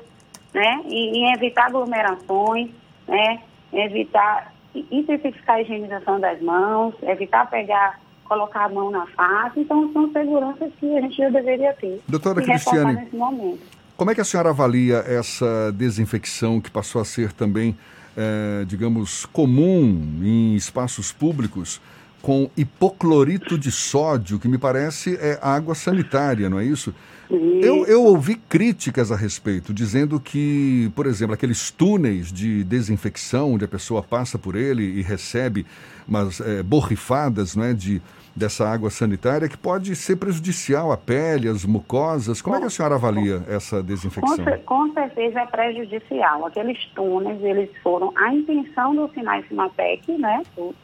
né? 0.54 0.82
E, 0.86 1.20
e 1.20 1.34
evitar 1.34 1.68
aglomerações, 1.68 2.70
né? 3.08 3.40
Evitar 3.72 4.54
intensificar 4.92 5.58
a 5.58 5.62
higienização 5.62 6.20
das 6.20 6.42
mãos, 6.42 6.94
evitar 7.02 7.50
pegar, 7.50 8.00
colocar 8.26 8.66
a 8.66 8.70
mão 8.70 8.92
na 8.92 9.06
face. 9.08 9.62
Então, 9.62 9.92
são 9.92 10.12
seguranças 10.12 10.72
que 10.80 10.98
a 10.98 11.02
gente 11.02 11.18
já 11.18 11.30
deveria 11.30 11.74
ter. 11.74 12.02
Doutora 12.08 12.42
Cristiane, 12.42 12.94
nesse 12.94 13.16
momento. 13.16 13.76
Como 13.98 14.12
é 14.12 14.16
que 14.16 14.22
a 14.22 14.24
senhora 14.24 14.51
avalia 14.51 15.04
essa 15.08 15.74
desinfecção 15.75 16.62
que 16.62 16.70
passou 16.70 17.01
a 17.01 17.06
ser 17.06 17.34
também, 17.34 17.75
é, 18.16 18.63
digamos, 18.63 19.25
comum 19.25 20.22
em 20.22 20.56
espaços 20.56 21.12
públicos 21.12 21.82
com 22.22 22.48
hipoclorito 22.56 23.58
de 23.58 23.72
sódio, 23.72 24.38
que 24.38 24.48
me 24.48 24.60
parece 24.60 25.16
é 25.16 25.39
água 25.42 25.74
sanitária, 25.74 26.48
não 26.48 26.60
é 26.60 26.63
isso? 26.63 26.94
Eu, 27.29 27.86
eu, 27.86 28.03
ouvi 28.03 28.36
críticas 28.36 29.12
a 29.12 29.15
respeito, 29.15 29.74
dizendo 29.74 30.19
que, 30.19 30.89
por 30.96 31.05
exemplo, 31.05 31.34
aqueles 31.34 31.69
túneis 31.69 32.31
de 32.31 32.63
desinfecção, 32.63 33.53
onde 33.53 33.65
a 33.65 33.67
pessoa 33.67 34.01
passa 34.01 34.39
por 34.39 34.55
ele 34.55 34.84
e 34.84 35.01
recebe 35.01 35.65
umas 36.07 36.39
é, 36.39 36.63
borrifadas 36.63 37.53
não 37.53 37.65
é, 37.65 37.74
de, 37.74 38.01
dessa 38.34 38.65
água 38.69 38.89
sanitária 38.89 39.50
que 39.50 39.57
pode 39.57 39.93
ser 39.96 40.15
prejudicial 40.15 40.89
à 40.91 40.98
pele, 40.98 41.50
às 41.50 41.65
mucosas. 41.65 42.41
Como 42.41 42.55
é 42.55 42.60
que 42.60 42.65
a 42.65 42.69
senhora 42.69 42.96
avalia 42.96 43.43
essa 43.50 43.84
desinfecção? 43.84 44.46
Com, 44.65 44.93
certeza 44.93 45.41
é 45.41 45.46
prejudicial. 45.48 46.46
Aqueles 46.46 46.77
túneis, 46.96 47.43
eles 47.43 47.69
foram 47.84 48.13
a 48.15 48.34
intenção 48.34 48.96
do 48.96 49.10
Sinai 49.13 49.43
Simapec, 49.50 50.12
né, 50.17 50.43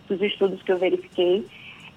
dos 0.09 0.21
estudos 0.21 0.61
que 0.61 0.71
eu 0.71 0.77
verifiquei, 0.77 1.47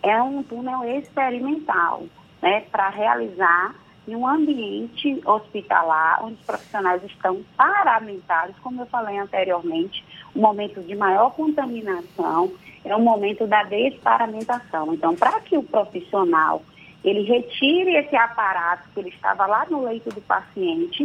é 0.03 0.23
um 0.23 0.43
túnel 0.43 0.85
experimental, 0.85 2.05
né, 2.41 2.63
para 2.71 2.91
realizar 2.91 3.75
em 4.07 4.15
um 4.15 4.27
ambiente 4.27 5.21
hospitalar, 5.25 6.25
onde 6.25 6.35
os 6.35 6.47
profissionais 6.47 7.03
estão 7.05 7.43
paramentados, 7.57 8.57
como 8.63 8.83
eu 8.83 8.87
falei 8.87 9.19
anteriormente, 9.19 10.05
um 10.35 10.41
momento 10.41 10.81
de 10.81 10.95
maior 10.95 11.31
contaminação, 11.31 12.53
é 12.85 12.95
o 12.95 13.01
momento 13.01 13.47
da 13.47 13.65
desparamentação. 13.65 14.95
Então, 14.95 15.15
para 15.17 15.41
que 15.41 15.57
o 15.57 15.63
profissional 15.63 16.63
ele 17.05 17.23
retire 17.23 17.97
esse 17.97 18.17
aparato 18.17 18.89
que 18.93 19.01
ele 19.01 19.11
estava 19.11 19.47
lá 19.47 19.65
no 19.71 19.85
leito 19.85 20.11
do 20.11 20.21
paciente 20.21 21.05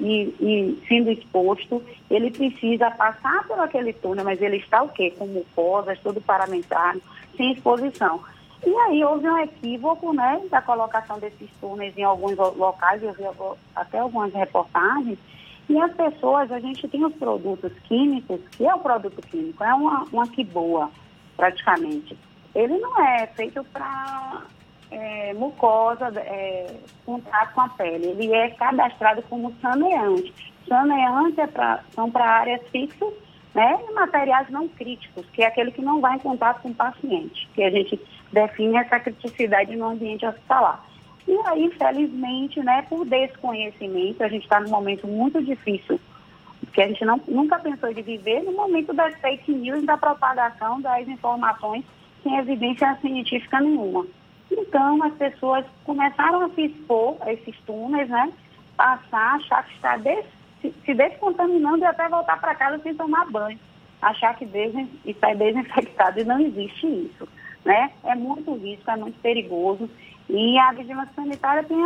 e, 0.00 0.34
e, 0.40 0.82
sendo 0.88 1.10
exposto, 1.10 1.82
ele 2.10 2.30
precisa 2.30 2.90
passar 2.90 3.46
por 3.46 3.58
aquele 3.60 3.92
túnel, 3.92 4.24
mas 4.24 4.40
ele 4.40 4.56
está 4.56 4.82
o 4.82 4.88
quê? 4.88 5.12
Com 5.16 5.26
mucosas, 5.26 5.98
todo 6.00 6.20
paramentado, 6.20 7.02
sem 7.36 7.52
exposição. 7.52 8.20
E 8.64 8.74
aí 8.74 9.04
houve 9.04 9.28
um 9.28 9.38
equívoco 9.38 10.12
né, 10.12 10.40
da 10.50 10.62
colocação 10.62 11.18
desses 11.18 11.50
túneis 11.60 11.96
em 11.96 12.04
alguns 12.04 12.36
locais, 12.36 13.02
eu 13.02 13.12
vi 13.12 13.24
até 13.74 13.98
algumas 13.98 14.32
reportagens, 14.32 15.18
e 15.68 15.80
as 15.80 15.92
pessoas, 15.94 16.50
a 16.52 16.60
gente 16.60 16.86
tem 16.88 17.04
os 17.04 17.14
produtos 17.14 17.72
químicos, 17.84 18.40
que 18.52 18.66
é 18.66 18.74
o 18.74 18.80
produto 18.80 19.20
químico, 19.22 19.64
é 19.64 19.74
uma, 19.74 20.04
uma 20.12 20.28
que 20.28 20.44
boa 20.44 20.90
praticamente. 21.36 22.16
Ele 22.54 22.78
não 22.78 23.02
é 23.02 23.26
feito 23.28 23.64
para 23.64 24.42
é, 24.90 25.32
mucosa, 25.34 26.12
é, 26.16 26.76
contato 27.04 27.54
com 27.54 27.60
a 27.62 27.68
pele. 27.70 28.06
Ele 28.08 28.32
é 28.32 28.50
cadastrado 28.50 29.22
como 29.22 29.54
saneante. 29.60 30.32
Saneante 30.68 31.40
é 31.40 31.46
pra, 31.46 31.80
são 31.94 32.10
para 32.10 32.24
áreas 32.24 32.60
fixas 32.70 33.12
né, 33.54 33.78
e 33.88 33.92
materiais 33.92 34.48
não 34.50 34.68
críticos, 34.68 35.26
que 35.32 35.42
é 35.42 35.46
aquele 35.46 35.72
que 35.72 35.82
não 35.82 36.00
vai 36.00 36.16
em 36.16 36.20
contato 36.20 36.62
com 36.62 36.70
o 36.70 36.74
paciente, 36.74 37.48
que 37.54 37.62
a 37.62 37.70
gente 37.70 37.98
define 38.32 38.76
essa 38.76 38.98
criticidade 38.98 39.76
no 39.76 39.90
ambiente 39.90 40.26
hospitalar. 40.26 40.84
E 41.26 41.36
aí, 41.46 41.64
infelizmente, 41.64 42.60
né, 42.60 42.84
por 42.88 43.04
desconhecimento, 43.06 44.22
a 44.24 44.28
gente 44.28 44.42
está 44.42 44.58
num 44.60 44.70
momento 44.70 45.06
muito 45.06 45.42
difícil 45.42 46.00
que 46.72 46.80
a 46.80 46.88
gente 46.88 47.04
não, 47.04 47.20
nunca 47.28 47.58
pensou 47.58 47.92
de 47.92 48.02
viver 48.02 48.42
no 48.42 48.52
momento 48.52 48.92
das 48.92 49.14
fake 49.16 49.52
news, 49.52 49.84
da 49.84 49.96
propagação 49.96 50.80
das 50.80 51.06
informações 51.06 51.84
sem 52.22 52.36
evidência 52.38 52.96
científica 53.00 53.60
nenhuma. 53.60 54.06
Então, 54.50 55.02
as 55.02 55.12
pessoas 55.14 55.64
começaram 55.84 56.42
a 56.42 56.48
se 56.50 56.62
expor 56.62 57.16
a 57.20 57.32
esses 57.32 57.56
túneis, 57.66 58.08
né? 58.08 58.32
Passar, 58.76 59.36
achar 59.36 59.64
que 59.64 59.74
está 59.74 59.96
des, 59.96 60.24
se, 60.60 60.94
descontaminando 60.94 61.78
e 61.78 61.86
até 61.86 62.08
voltar 62.08 62.40
para 62.40 62.54
casa 62.54 62.78
sem 62.82 62.94
tomar 62.94 63.30
banho. 63.30 63.58
achar 64.00 64.36
que 64.36 64.44
está 65.04 65.30
é 65.30 65.34
desinfectado 65.34 66.20
e 66.20 66.24
não 66.24 66.40
existe 66.40 66.86
isso. 66.86 67.28
Né? 67.64 67.90
É 68.04 68.14
muito 68.14 68.54
risco, 68.54 68.90
é 68.90 68.96
muito 68.96 69.20
perigoso 69.20 69.88
e 70.28 70.58
a 70.58 70.72
vigilância 70.72 71.12
sanitária 71.14 71.62
tem 71.62 71.78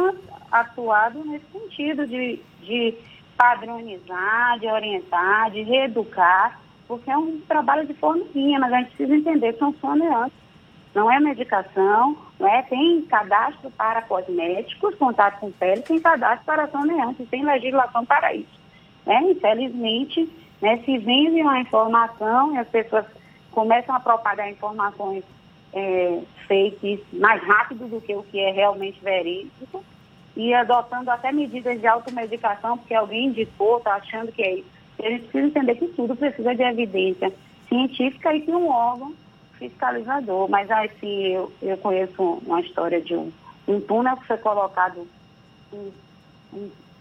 atuado 0.53 1.25
nesse 1.25 1.47
sentido 1.53 2.07
de, 2.07 2.41
de 2.63 2.95
padronizar, 3.37 4.59
de 4.59 4.67
orientar, 4.67 5.51
de 5.51 5.63
reeducar, 5.63 6.61
porque 6.87 7.11
é 7.11 7.19
um 7.19 7.41
trabalho 7.41 7.87
de 7.87 7.95
formiguinha, 7.95 8.61
mas 8.61 8.73
a 8.73 8.79
gente 8.79 8.95
precisa 8.95 9.17
entender 9.17 9.53
que 9.53 9.59
são 9.59 9.75
soneantes. 9.81 10.39
Não 10.95 11.11
é 11.11 11.21
medicação, 11.21 12.17
não 12.39 12.49
é? 12.49 12.63
tem 12.63 13.03
cadastro 13.03 13.71
para 13.73 14.01
cosméticos, 14.03 14.95
contato 14.95 15.41
com 15.41 15.51
pele, 15.51 15.83
tem 15.83 16.01
cadastro 16.01 16.47
para 16.47 16.69
soneantes, 16.69 17.29
tem 17.29 17.45
legislação 17.45 18.07
para 18.07 18.33
isso. 18.33 18.59
Né? 19.05 19.21
Infelizmente, 19.31 20.27
né, 20.63 20.79
se 20.85 20.97
vende 20.99 21.43
uma 21.43 21.61
informação 21.61 22.55
e 22.55 22.59
as 22.59 22.69
pessoas 22.69 23.05
começam 23.51 23.95
a 23.95 24.01
propagar 24.01 24.51
informações 24.51 25.25
é, 25.77 26.23
fake 26.49 27.05
mais 27.13 27.43
rápido 27.43 27.87
do 27.87 28.01
que 28.01 28.15
o 28.15 28.23
que 28.23 28.41
é 28.41 28.51
realmente 28.51 28.99
verídico 29.05 29.85
e 30.35 30.55
adotando 30.55 31.11
até 31.11 31.31
medidas 31.31 31.79
de 31.79 31.87
automedicação, 31.87 32.79
porque 32.79 32.95
alguém 32.95 33.27
indicou, 33.27 33.77
está 33.77 33.95
achando 33.95 34.33
que 34.33 34.43
é 34.43 34.55
isso. 34.57 34.69
E 34.99 35.07
a 35.07 35.11
gente 35.11 35.25
precisa 35.25 35.47
entender 35.47 35.75
que 35.75 35.89
tudo 35.89 36.17
precisa 36.17 36.55
de 36.55 36.63
evidência 36.63 37.31
científica 37.69 38.35
e 38.35 38.41
de 38.41 38.51
um 38.51 38.69
órgão 38.69 39.15
fiscalizador. 39.59 40.49
Mas 40.49 40.71
assim, 40.71 41.27
eu, 41.29 41.53
eu 41.61 41.77
conheço 41.77 42.41
uma 42.47 42.61
história 42.61 43.01
de 43.01 43.15
um, 43.15 43.31
um 43.69 43.79
túnel 43.81 44.17
que 44.17 44.27
foi 44.27 44.39
colocado 44.39 45.07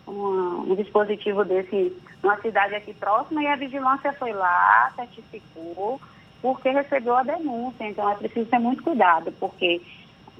um 0.08 0.76
dispositivo 0.76 1.46
desse 1.46 1.96
numa 2.22 2.42
cidade 2.42 2.76
aqui 2.76 2.94
próxima 2.94 3.42
e 3.44 3.48
a 3.48 3.56
vigilância 3.56 4.12
foi 4.14 4.34
lá, 4.34 4.92
certificou, 4.96 6.02
porque 6.46 6.70
recebeu 6.70 7.16
a 7.16 7.24
denúncia. 7.24 7.90
Então 7.90 8.08
é 8.08 8.14
preciso 8.14 8.46
ter 8.46 8.60
muito 8.60 8.84
cuidado, 8.84 9.32
porque 9.40 9.82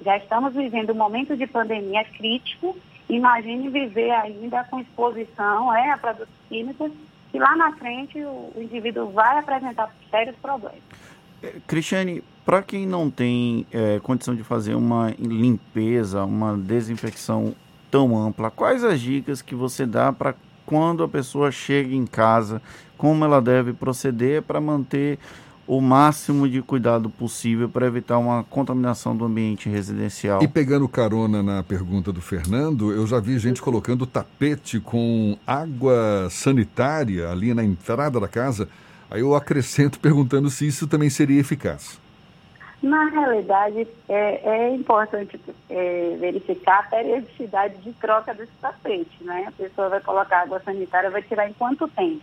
já 0.04 0.16
estamos 0.16 0.54
vivendo 0.54 0.90
um 0.90 0.94
momento 0.94 1.36
de 1.36 1.48
pandemia 1.48 2.04
crítico. 2.04 2.78
Imagine 3.10 3.68
viver 3.68 4.12
ainda 4.12 4.62
com 4.70 4.78
exposição 4.78 5.74
é, 5.74 5.90
a 5.90 5.98
produtos 5.98 6.32
químicos, 6.48 6.92
que 7.32 7.40
lá 7.40 7.56
na 7.56 7.72
frente 7.72 8.20
o, 8.20 8.52
o 8.54 8.62
indivíduo 8.62 9.10
vai 9.10 9.40
apresentar 9.40 9.92
sérios 10.08 10.36
problemas. 10.36 10.78
É, 11.42 11.54
Cristiane, 11.66 12.22
para 12.44 12.62
quem 12.62 12.86
não 12.86 13.10
tem 13.10 13.66
é, 13.72 13.98
condição 13.98 14.36
de 14.36 14.44
fazer 14.44 14.76
uma 14.76 15.12
limpeza, 15.18 16.22
uma 16.24 16.56
desinfecção 16.56 17.52
tão 17.90 18.16
ampla, 18.16 18.48
quais 18.48 18.84
as 18.84 19.00
dicas 19.00 19.42
que 19.42 19.56
você 19.56 19.84
dá 19.84 20.12
para 20.12 20.36
quando 20.64 21.02
a 21.02 21.08
pessoa 21.08 21.50
chega 21.50 21.92
em 21.92 22.06
casa, 22.06 22.62
como 22.96 23.24
ela 23.24 23.42
deve 23.42 23.72
proceder 23.72 24.42
para 24.42 24.60
manter 24.60 25.18
o 25.66 25.80
máximo 25.80 26.48
de 26.48 26.62
cuidado 26.62 27.10
possível 27.10 27.68
para 27.68 27.86
evitar 27.86 28.18
uma 28.18 28.44
contaminação 28.44 29.16
do 29.16 29.24
ambiente 29.24 29.68
residencial. 29.68 30.42
E 30.42 30.48
pegando 30.48 30.88
carona 30.88 31.42
na 31.42 31.62
pergunta 31.62 32.12
do 32.12 32.20
Fernando, 32.20 32.92
eu 32.92 33.06
já 33.06 33.18
vi 33.18 33.38
gente 33.38 33.60
colocando 33.60 34.06
tapete 34.06 34.78
com 34.78 35.36
água 35.46 36.28
sanitária 36.30 37.30
ali 37.30 37.52
na 37.52 37.64
entrada 37.64 38.20
da 38.20 38.28
casa. 38.28 38.68
Aí 39.10 39.20
eu 39.20 39.34
acrescento 39.34 39.98
perguntando 39.98 40.48
se 40.50 40.66
isso 40.66 40.86
também 40.86 41.10
seria 41.10 41.40
eficaz. 41.40 41.98
Na 42.82 43.06
realidade, 43.06 43.88
é, 44.08 44.68
é 44.68 44.74
importante 44.74 45.40
é, 45.68 46.16
verificar 46.20 46.80
a 46.80 46.82
periodicidade 46.84 47.78
de 47.78 47.92
troca 47.94 48.34
desse 48.34 48.52
tapete, 48.60 49.24
né? 49.24 49.46
A 49.48 49.52
pessoa 49.52 49.88
vai 49.88 50.00
colocar 50.00 50.42
água 50.42 50.60
sanitária, 50.60 51.10
vai 51.10 51.22
tirar 51.22 51.48
em 51.48 51.54
quanto 51.54 51.88
tempo? 51.88 52.22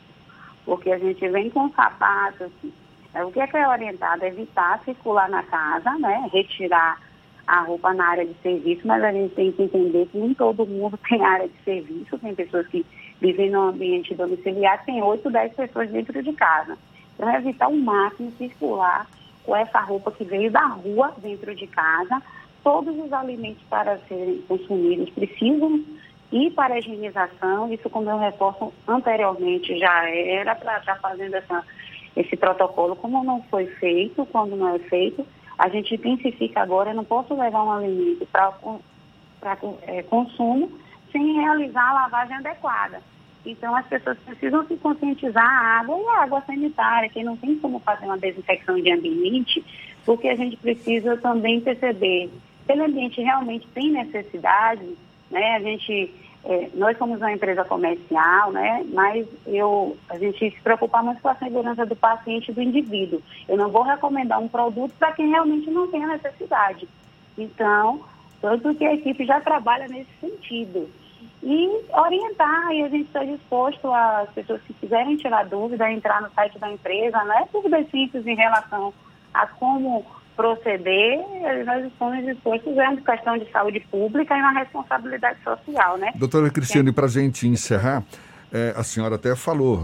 Porque 0.63 0.91
a 0.91 0.99
gente 0.99 1.27
vem 1.27 1.49
com 1.49 1.69
sapatos, 1.71 2.49
o 3.21 3.31
que 3.31 3.39
é 3.39 3.47
que 3.47 3.57
é 3.57 3.67
orientado? 3.67 4.25
Evitar 4.25 4.81
circular 4.83 5.29
na 5.29 5.43
casa, 5.43 5.91
né? 5.99 6.29
Retirar 6.31 6.99
a 7.45 7.61
roupa 7.61 7.93
na 7.93 8.07
área 8.07 8.25
de 8.25 8.33
serviço, 8.41 8.87
mas 8.87 9.03
a 9.03 9.11
gente 9.11 9.35
tem 9.35 9.51
que 9.51 9.63
entender 9.63 10.07
que 10.07 10.17
nem 10.17 10.33
todo 10.33 10.65
mundo 10.65 10.97
tem 11.07 11.23
área 11.23 11.47
de 11.47 11.63
serviço, 11.63 12.17
tem 12.17 12.33
pessoas 12.33 12.65
que 12.67 12.85
vivem 13.21 13.51
no 13.51 13.69
ambiente 13.69 14.15
domiciliar, 14.15 14.83
tem 14.85 15.01
8, 15.01 15.29
10 15.29 15.53
pessoas 15.53 15.89
dentro 15.89 16.23
de 16.23 16.33
casa. 16.33 16.77
Então, 17.15 17.29
é 17.29 17.37
evitar 17.37 17.67
o 17.67 17.77
máximo 17.77 18.31
circular 18.31 19.07
com 19.45 19.55
essa 19.55 19.79
roupa 19.81 20.11
que 20.11 20.23
veio 20.23 20.49
da 20.49 20.65
rua 20.65 21.13
dentro 21.17 21.53
de 21.53 21.67
casa. 21.67 22.21
Todos 22.63 22.97
os 22.97 23.11
alimentos 23.11 23.61
para 23.69 23.97
serem 24.07 24.41
consumidos 24.47 25.09
precisam 25.11 25.83
ir 26.31 26.51
para 26.51 26.73
a 26.73 26.79
higienização. 26.79 27.71
Isso, 27.71 27.89
como 27.89 28.09
eu 28.09 28.17
reforço 28.17 28.73
anteriormente, 28.87 29.77
já 29.77 30.09
era 30.09 30.55
para 30.55 30.79
estar 30.79 30.99
fazendo 30.99 31.35
essa 31.35 31.63
esse 32.15 32.35
protocolo, 32.35 32.95
como 32.95 33.23
não 33.23 33.41
foi 33.43 33.65
feito, 33.65 34.25
quando 34.27 34.55
não 34.55 34.75
é 34.75 34.79
feito, 34.79 35.25
a 35.57 35.69
gente 35.69 35.95
intensifica 35.95 36.61
agora, 36.61 36.91
eu 36.91 36.95
não 36.95 37.03
posso 37.03 37.33
levar 37.33 37.63
um 37.63 37.71
alimento 37.71 38.27
para 38.27 39.57
é, 39.83 40.03
consumo 40.03 40.71
sem 41.11 41.33
realizar 41.33 41.89
a 41.89 41.93
lavagem 41.93 42.37
adequada. 42.37 43.01
Então, 43.45 43.75
as 43.75 43.85
pessoas 43.87 44.17
precisam 44.19 44.65
se 44.67 44.75
conscientizar 44.77 45.45
a 45.45 45.79
água 45.79 45.97
e 45.97 46.07
a 46.07 46.23
água 46.23 46.41
sanitária, 46.41 47.09
que 47.09 47.23
não 47.23 47.35
tem 47.35 47.57
como 47.57 47.79
fazer 47.79 48.05
uma 48.05 48.17
desinfecção 48.17 48.75
de 48.81 48.91
ambiente, 48.91 49.63
porque 50.05 50.29
a 50.29 50.35
gente 50.35 50.55
precisa 50.57 51.17
também 51.17 51.59
perceber 51.59 52.29
se 52.65 52.73
o 52.73 52.83
ambiente 52.83 53.21
realmente 53.21 53.67
tem 53.73 53.91
necessidade, 53.91 54.95
né? 55.29 55.55
A 55.55 55.59
gente 55.59 56.13
é, 56.45 56.69
nós 56.73 56.97
somos 56.97 57.19
uma 57.19 57.31
empresa 57.31 57.63
comercial, 57.63 58.51
né? 58.51 58.85
Mas 58.91 59.25
eu, 59.47 59.97
a 60.09 60.17
gente 60.17 60.51
se 60.51 60.61
preocupa 60.61 61.01
muito 61.01 61.21
com 61.21 61.29
a 61.29 61.35
segurança 61.35 61.85
do 61.85 61.95
paciente 61.95 62.51
e 62.51 62.53
do 62.53 62.61
indivíduo. 62.61 63.21
Eu 63.47 63.57
não 63.57 63.69
vou 63.69 63.83
recomendar 63.83 64.41
um 64.41 64.47
produto 64.49 64.93
para 64.99 65.13
quem 65.13 65.29
realmente 65.29 65.71
não 65.71 65.89
tem 65.89 66.03
a 66.03 66.07
necessidade. 66.07 66.87
Então, 67.37 68.01
tanto 68.41 68.75
que 68.75 68.85
a 68.85 68.93
equipe 68.93 69.25
já 69.25 69.39
trabalha 69.39 69.87
nesse 69.87 70.11
sentido. 70.19 70.89
E 71.41 71.81
orientar, 71.93 72.71
e 72.73 72.83
a 72.83 72.89
gente 72.89 73.07
está 73.07 73.23
disposto 73.23 73.93
às 73.93 74.29
pessoas 74.31 74.61
que 74.63 74.73
quiserem 74.73 75.15
tirar 75.15 75.45
dúvida, 75.45 75.89
entrar 75.91 76.21
no 76.21 76.29
site 76.31 76.59
da 76.59 76.69
empresa, 76.69 77.23
né? 77.23 77.47
Dúvidas 77.53 77.89
simples 77.89 78.27
em 78.27 78.35
relação 78.35 78.93
a 79.33 79.47
como 79.47 80.05
proceder, 80.35 81.19
nós 81.65 81.85
estamos 81.85 82.25
dispostos 82.25 82.77
a 82.77 82.89
uma 82.89 83.01
questão 83.01 83.37
de 83.37 83.51
saúde 83.51 83.79
pública 83.91 84.35
e 84.35 84.39
uma 84.39 84.51
responsabilidade 84.51 85.39
social, 85.43 85.97
né? 85.97 86.11
Doutora 86.15 86.49
Cristiane, 86.49 86.91
para 86.91 87.05
a 87.05 87.09
gente 87.09 87.47
encerrar, 87.47 88.03
é, 88.53 88.71
a 88.77 88.83
senhora 88.83 89.15
até 89.15 89.35
falou, 89.35 89.83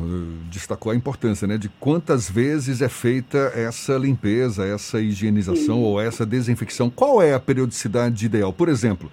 destacou 0.52 0.92
a 0.92 0.96
importância, 0.96 1.48
né, 1.48 1.58
de 1.58 1.70
quantas 1.80 2.30
vezes 2.30 2.84
é 2.84 2.88
feita 2.88 3.52
essa 3.56 3.98
limpeza, 3.98 4.64
essa 4.64 5.02
higienização 5.02 5.78
Sim. 5.78 5.84
ou 5.84 6.00
essa 6.00 6.24
desinfecção. 6.24 6.88
Qual 6.88 7.20
é 7.20 7.34
a 7.34 7.40
periodicidade 7.40 8.28
ideal? 8.28 8.54
Por 8.54 8.70
exemplo, 8.70 9.12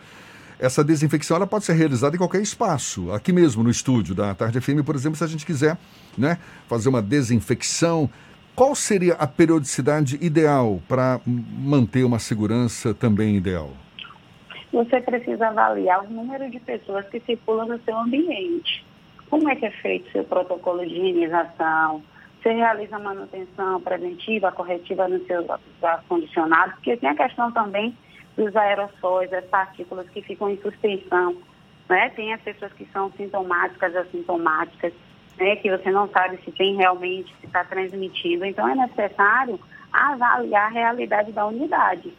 essa 0.58 0.84
desinfecção 0.84 1.38
ela 1.38 1.46
pode 1.46 1.64
ser 1.64 1.72
realizada 1.72 2.14
em 2.14 2.18
qualquer 2.18 2.42
espaço, 2.42 3.10
aqui 3.12 3.32
mesmo 3.32 3.62
no 3.62 3.70
estúdio 3.70 4.14
da 4.14 4.34
Tarde 4.34 4.60
FM, 4.60 4.84
por 4.84 4.94
exemplo, 4.94 5.16
se 5.16 5.24
a 5.24 5.26
gente 5.26 5.46
quiser, 5.46 5.78
né, 6.18 6.38
fazer 6.68 6.90
uma 6.90 7.00
desinfecção 7.00 8.10
qual 8.56 8.74
seria 8.74 9.14
a 9.14 9.26
periodicidade 9.26 10.16
ideal 10.24 10.80
para 10.88 11.20
manter 11.26 12.04
uma 12.04 12.18
segurança 12.18 12.94
também 12.94 13.36
ideal? 13.36 13.70
Você 14.72 14.98
precisa 15.02 15.48
avaliar 15.48 16.02
o 16.02 16.10
número 16.10 16.50
de 16.50 16.58
pessoas 16.60 17.06
que 17.08 17.20
circulam 17.20 17.68
no 17.68 17.78
seu 17.82 17.96
ambiente. 17.96 18.84
Como 19.28 19.48
é 19.50 19.56
que 19.56 19.66
é 19.66 19.70
feito 19.70 20.10
seu 20.10 20.24
protocolo 20.24 20.84
de 20.86 20.94
higienização? 20.94 22.02
Você 22.42 22.52
realiza 22.52 22.98
manutenção 22.98 23.80
preventiva, 23.82 24.50
corretiva 24.50 25.06
no 25.06 25.22
seu 25.26 25.44
ar-condicionado? 25.82 26.72
Porque 26.72 26.96
tem 26.96 27.10
a 27.10 27.14
questão 27.14 27.52
também 27.52 27.94
dos 28.36 28.56
aerossóis, 28.56 29.30
das 29.30 29.44
partículas 29.46 30.08
que 30.10 30.22
ficam 30.22 30.48
em 30.48 30.56
suspensão. 30.58 31.36
Né? 31.88 32.08
Tem 32.10 32.32
as 32.32 32.40
pessoas 32.40 32.72
que 32.72 32.86
são 32.92 33.12
sintomáticas, 33.16 33.94
assintomáticas 33.94 34.92
né, 35.38 35.56
que 35.56 35.70
você 35.70 35.90
não 35.90 36.08
sabe 36.08 36.38
se 36.44 36.50
tem 36.52 36.76
realmente, 36.76 37.34
se 37.40 37.46
está 37.46 37.64
transmitindo. 37.64 38.44
Então, 38.44 38.68
é 38.68 38.74
necessário 38.74 39.58
avaliar 39.92 40.66
a 40.66 40.74
realidade 40.74 41.32
da 41.32 41.46
unidade. 41.46 42.12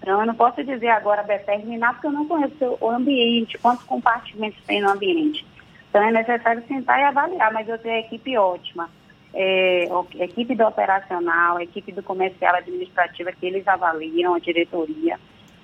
Então, 0.00 0.20
eu 0.20 0.26
não 0.26 0.34
posso 0.34 0.62
dizer 0.64 0.88
agora 0.88 1.22
determinar, 1.22 1.94
porque 1.94 2.06
eu 2.06 2.12
não 2.12 2.26
conheço 2.26 2.78
o 2.80 2.90
ambiente, 2.90 3.58
quantos 3.58 3.84
compartimentos 3.84 4.62
tem 4.64 4.80
no 4.80 4.90
ambiente. 4.90 5.44
Então, 5.90 6.02
é 6.02 6.10
necessário 6.10 6.62
sentar 6.66 6.98
e 7.00 7.04
avaliar, 7.04 7.52
mas 7.52 7.68
eu 7.68 7.78
tenho 7.78 7.96
a 7.96 8.00
equipe 8.00 8.36
ótima. 8.36 8.88
É, 9.34 9.86
equipe 10.20 10.54
do 10.54 10.64
operacional, 10.64 11.60
equipe 11.60 11.92
do 11.92 12.02
comercial 12.02 12.54
administrativa, 12.54 13.32
que 13.32 13.46
eles 13.46 13.68
avaliam, 13.68 14.34
a 14.34 14.38
diretoria, 14.38 15.18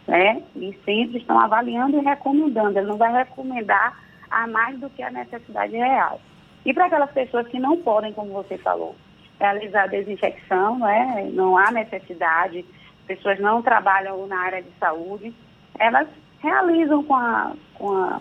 né? 0.07 0.42
E 0.55 0.79
sempre 0.85 1.18
estão 1.18 1.38
avaliando 1.40 1.97
e 1.97 2.05
recomendando. 2.05 2.79
Ele 2.79 2.87
não 2.87 2.99
vai 2.99 3.11
recomendar 3.12 3.99
a 4.31 4.47
mais 4.47 4.79
do 4.79 4.90
que 4.90 5.03
a 5.03 5.11
necessidade 5.11 5.75
real. 5.75 6.20
E 6.64 6.72
para 6.72 6.87
aquelas 6.87 7.11
pessoas 7.11 7.46
que 7.48 7.59
não 7.59 7.77
podem, 7.79 8.12
como 8.12 8.33
você 8.33 8.57
falou, 8.57 8.94
realizar 9.38 9.88
desinfecção, 9.88 10.79
não, 10.79 10.88
é? 10.88 11.24
não 11.31 11.59
há 11.59 11.70
necessidade, 11.70 12.64
pessoas 13.07 13.38
não 13.38 13.62
trabalham 13.62 14.27
na 14.27 14.38
área 14.38 14.62
de 14.62 14.70
saúde, 14.81 15.35
elas 15.79 16.09
realizam 16.40 17.03
com 17.03 17.14
a, 17.14 17.53
com 17.74 17.92
a 17.92 18.20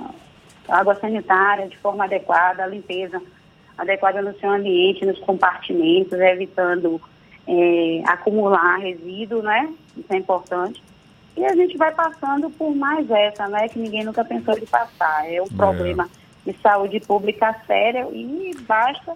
água 0.68 0.96
sanitária 0.96 1.68
de 1.68 1.78
forma 1.78 2.04
adequada, 2.04 2.64
a 2.64 2.68
limpeza 2.68 3.22
adequada 3.78 4.22
no 4.22 4.38
seu 4.40 4.52
ambiente, 4.52 5.06
nos 5.06 5.20
compartimentos, 5.20 6.20
evitando 6.20 7.02
é, 7.48 8.04
acumular 8.06 8.78
resíduo, 8.78 9.42
né? 9.42 9.74
Isso 9.98 10.14
é 10.14 10.18
importante. 10.18 10.84
E 11.36 11.44
a 11.44 11.56
gente 11.56 11.76
vai 11.78 11.92
passando 11.92 12.50
por 12.52 12.76
mais 12.76 13.10
essa, 13.10 13.48
né? 13.48 13.68
Que 13.68 13.80
ninguém 13.80 14.04
nunca 14.04 14.24
pensou 14.24 14.58
de 14.58 14.66
passar. 14.66 15.32
É 15.32 15.42
um 15.42 15.46
é. 15.46 15.58
problema 15.58 16.08
de 16.46 16.54
saúde 16.62 17.00
pública 17.00 17.56
séria 17.66 18.08
e 18.12 18.52
basta 18.62 19.16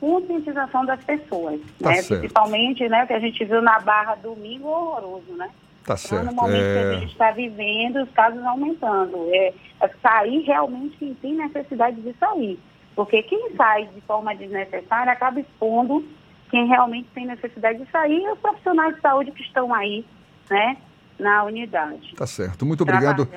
conscientização 0.00 0.84
das 0.86 1.02
pessoas, 1.04 1.60
tá 1.78 1.90
né? 1.90 2.02
Principalmente, 2.02 2.88
né? 2.88 3.04
O 3.04 3.06
que 3.06 3.12
a 3.12 3.20
gente 3.20 3.44
viu 3.44 3.60
na 3.60 3.78
Barra 3.80 4.14
domingo 4.14 4.68
horroroso, 4.68 5.32
né? 5.32 5.50
Tá 5.84 5.96
certo. 5.96 6.22
Então, 6.22 6.34
no 6.34 6.40
momento 6.40 6.64
é... 6.64 6.74
que 6.74 6.78
a 6.78 7.00
gente 7.00 7.12
está 7.12 7.30
vivendo, 7.32 8.02
os 8.02 8.10
casos 8.10 8.42
aumentando. 8.44 9.28
É, 9.32 9.52
é 9.80 9.88
sair 10.02 10.40
realmente 10.40 10.96
quem 10.96 11.14
tem 11.14 11.34
necessidade 11.34 12.00
de 12.00 12.14
sair. 12.18 12.58
Porque 12.94 13.22
quem 13.22 13.54
sai 13.56 13.86
de 13.86 14.00
forma 14.02 14.34
desnecessária 14.34 15.12
acaba 15.12 15.40
expondo 15.40 16.04
quem 16.50 16.66
realmente 16.66 17.08
tem 17.14 17.26
necessidade 17.26 17.78
de 17.78 17.90
sair 17.90 18.22
e 18.22 18.28
os 18.30 18.38
profissionais 18.38 18.94
de 18.94 19.00
saúde 19.00 19.30
que 19.30 19.42
estão 19.42 19.72
aí, 19.72 20.04
né? 20.50 20.76
Na 21.20 21.44
unidade. 21.44 22.14
Tá 22.16 22.26
certo. 22.26 22.66
Muito 22.66 22.82
obrigado. 22.82 23.28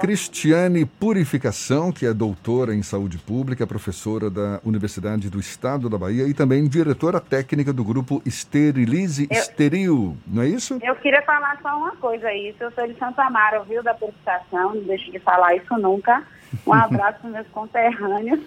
Cristiane 0.00 0.84
Purificação, 0.84 1.92
que 1.92 2.06
é 2.06 2.14
doutora 2.14 2.74
em 2.74 2.82
saúde 2.82 3.18
pública, 3.18 3.66
professora 3.66 4.30
da 4.30 4.60
Universidade 4.64 5.28
do 5.28 5.38
Estado 5.38 5.88
da 5.90 5.98
Bahia 5.98 6.26
e 6.26 6.32
também 6.32 6.66
diretora 6.66 7.20
técnica 7.20 7.72
do 7.72 7.84
grupo 7.84 8.22
Esterilize 8.24 9.26
eu, 9.30 9.36
Esteril, 9.36 10.16
não 10.26 10.42
é 10.42 10.48
isso? 10.48 10.78
Eu 10.82 10.94
queria 10.96 11.22
falar 11.22 11.58
só 11.60 11.76
uma 11.76 11.92
coisa 11.96 12.28
aí. 12.28 12.54
Eu 12.58 12.70
sou 12.70 12.86
de 12.86 12.98
Santa 12.98 13.24
Amaro, 13.24 13.64
viu, 13.64 13.82
da 13.82 13.94
purificação, 13.94 14.74
não 14.74 14.82
deixo 14.82 15.10
de 15.10 15.18
falar 15.18 15.56
isso 15.56 15.76
nunca. 15.76 16.22
Um 16.66 16.72
abraço 16.72 17.20
para 17.20 17.30
meus 17.30 17.46
conterrâneos. 17.48 18.40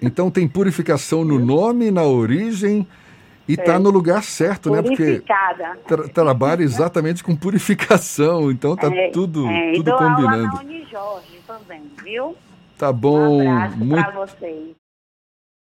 Então 0.00 0.30
tem 0.30 0.48
purificação 0.48 1.24
no 1.24 1.38
nome, 1.38 1.90
na 1.90 2.04
origem 2.04 2.86
e 3.48 3.54
está 3.54 3.74
é. 3.74 3.78
no 3.78 3.90
lugar 3.90 4.22
certo, 4.22 4.70
né? 4.70 4.82
Porque 4.82 5.22
tra 5.86 6.08
trabalha 6.08 6.62
exatamente 6.62 7.22
com 7.24 7.34
purificação, 7.34 8.50
então 8.50 8.76
tá 8.76 8.88
é, 8.94 9.10
tudo, 9.10 9.46
é. 9.46 9.72
tudo 9.72 9.92
combinando. 9.92 10.46
Aula 10.46 10.52
na 10.52 10.60
Unijorge 10.60 11.40
também, 11.46 11.82
viu? 12.02 12.36
Tá 12.78 12.92
bom. 12.92 13.42
Um 13.42 13.52
abraço 13.52 13.78
muito... 13.78 14.12
vocês. 14.12 14.79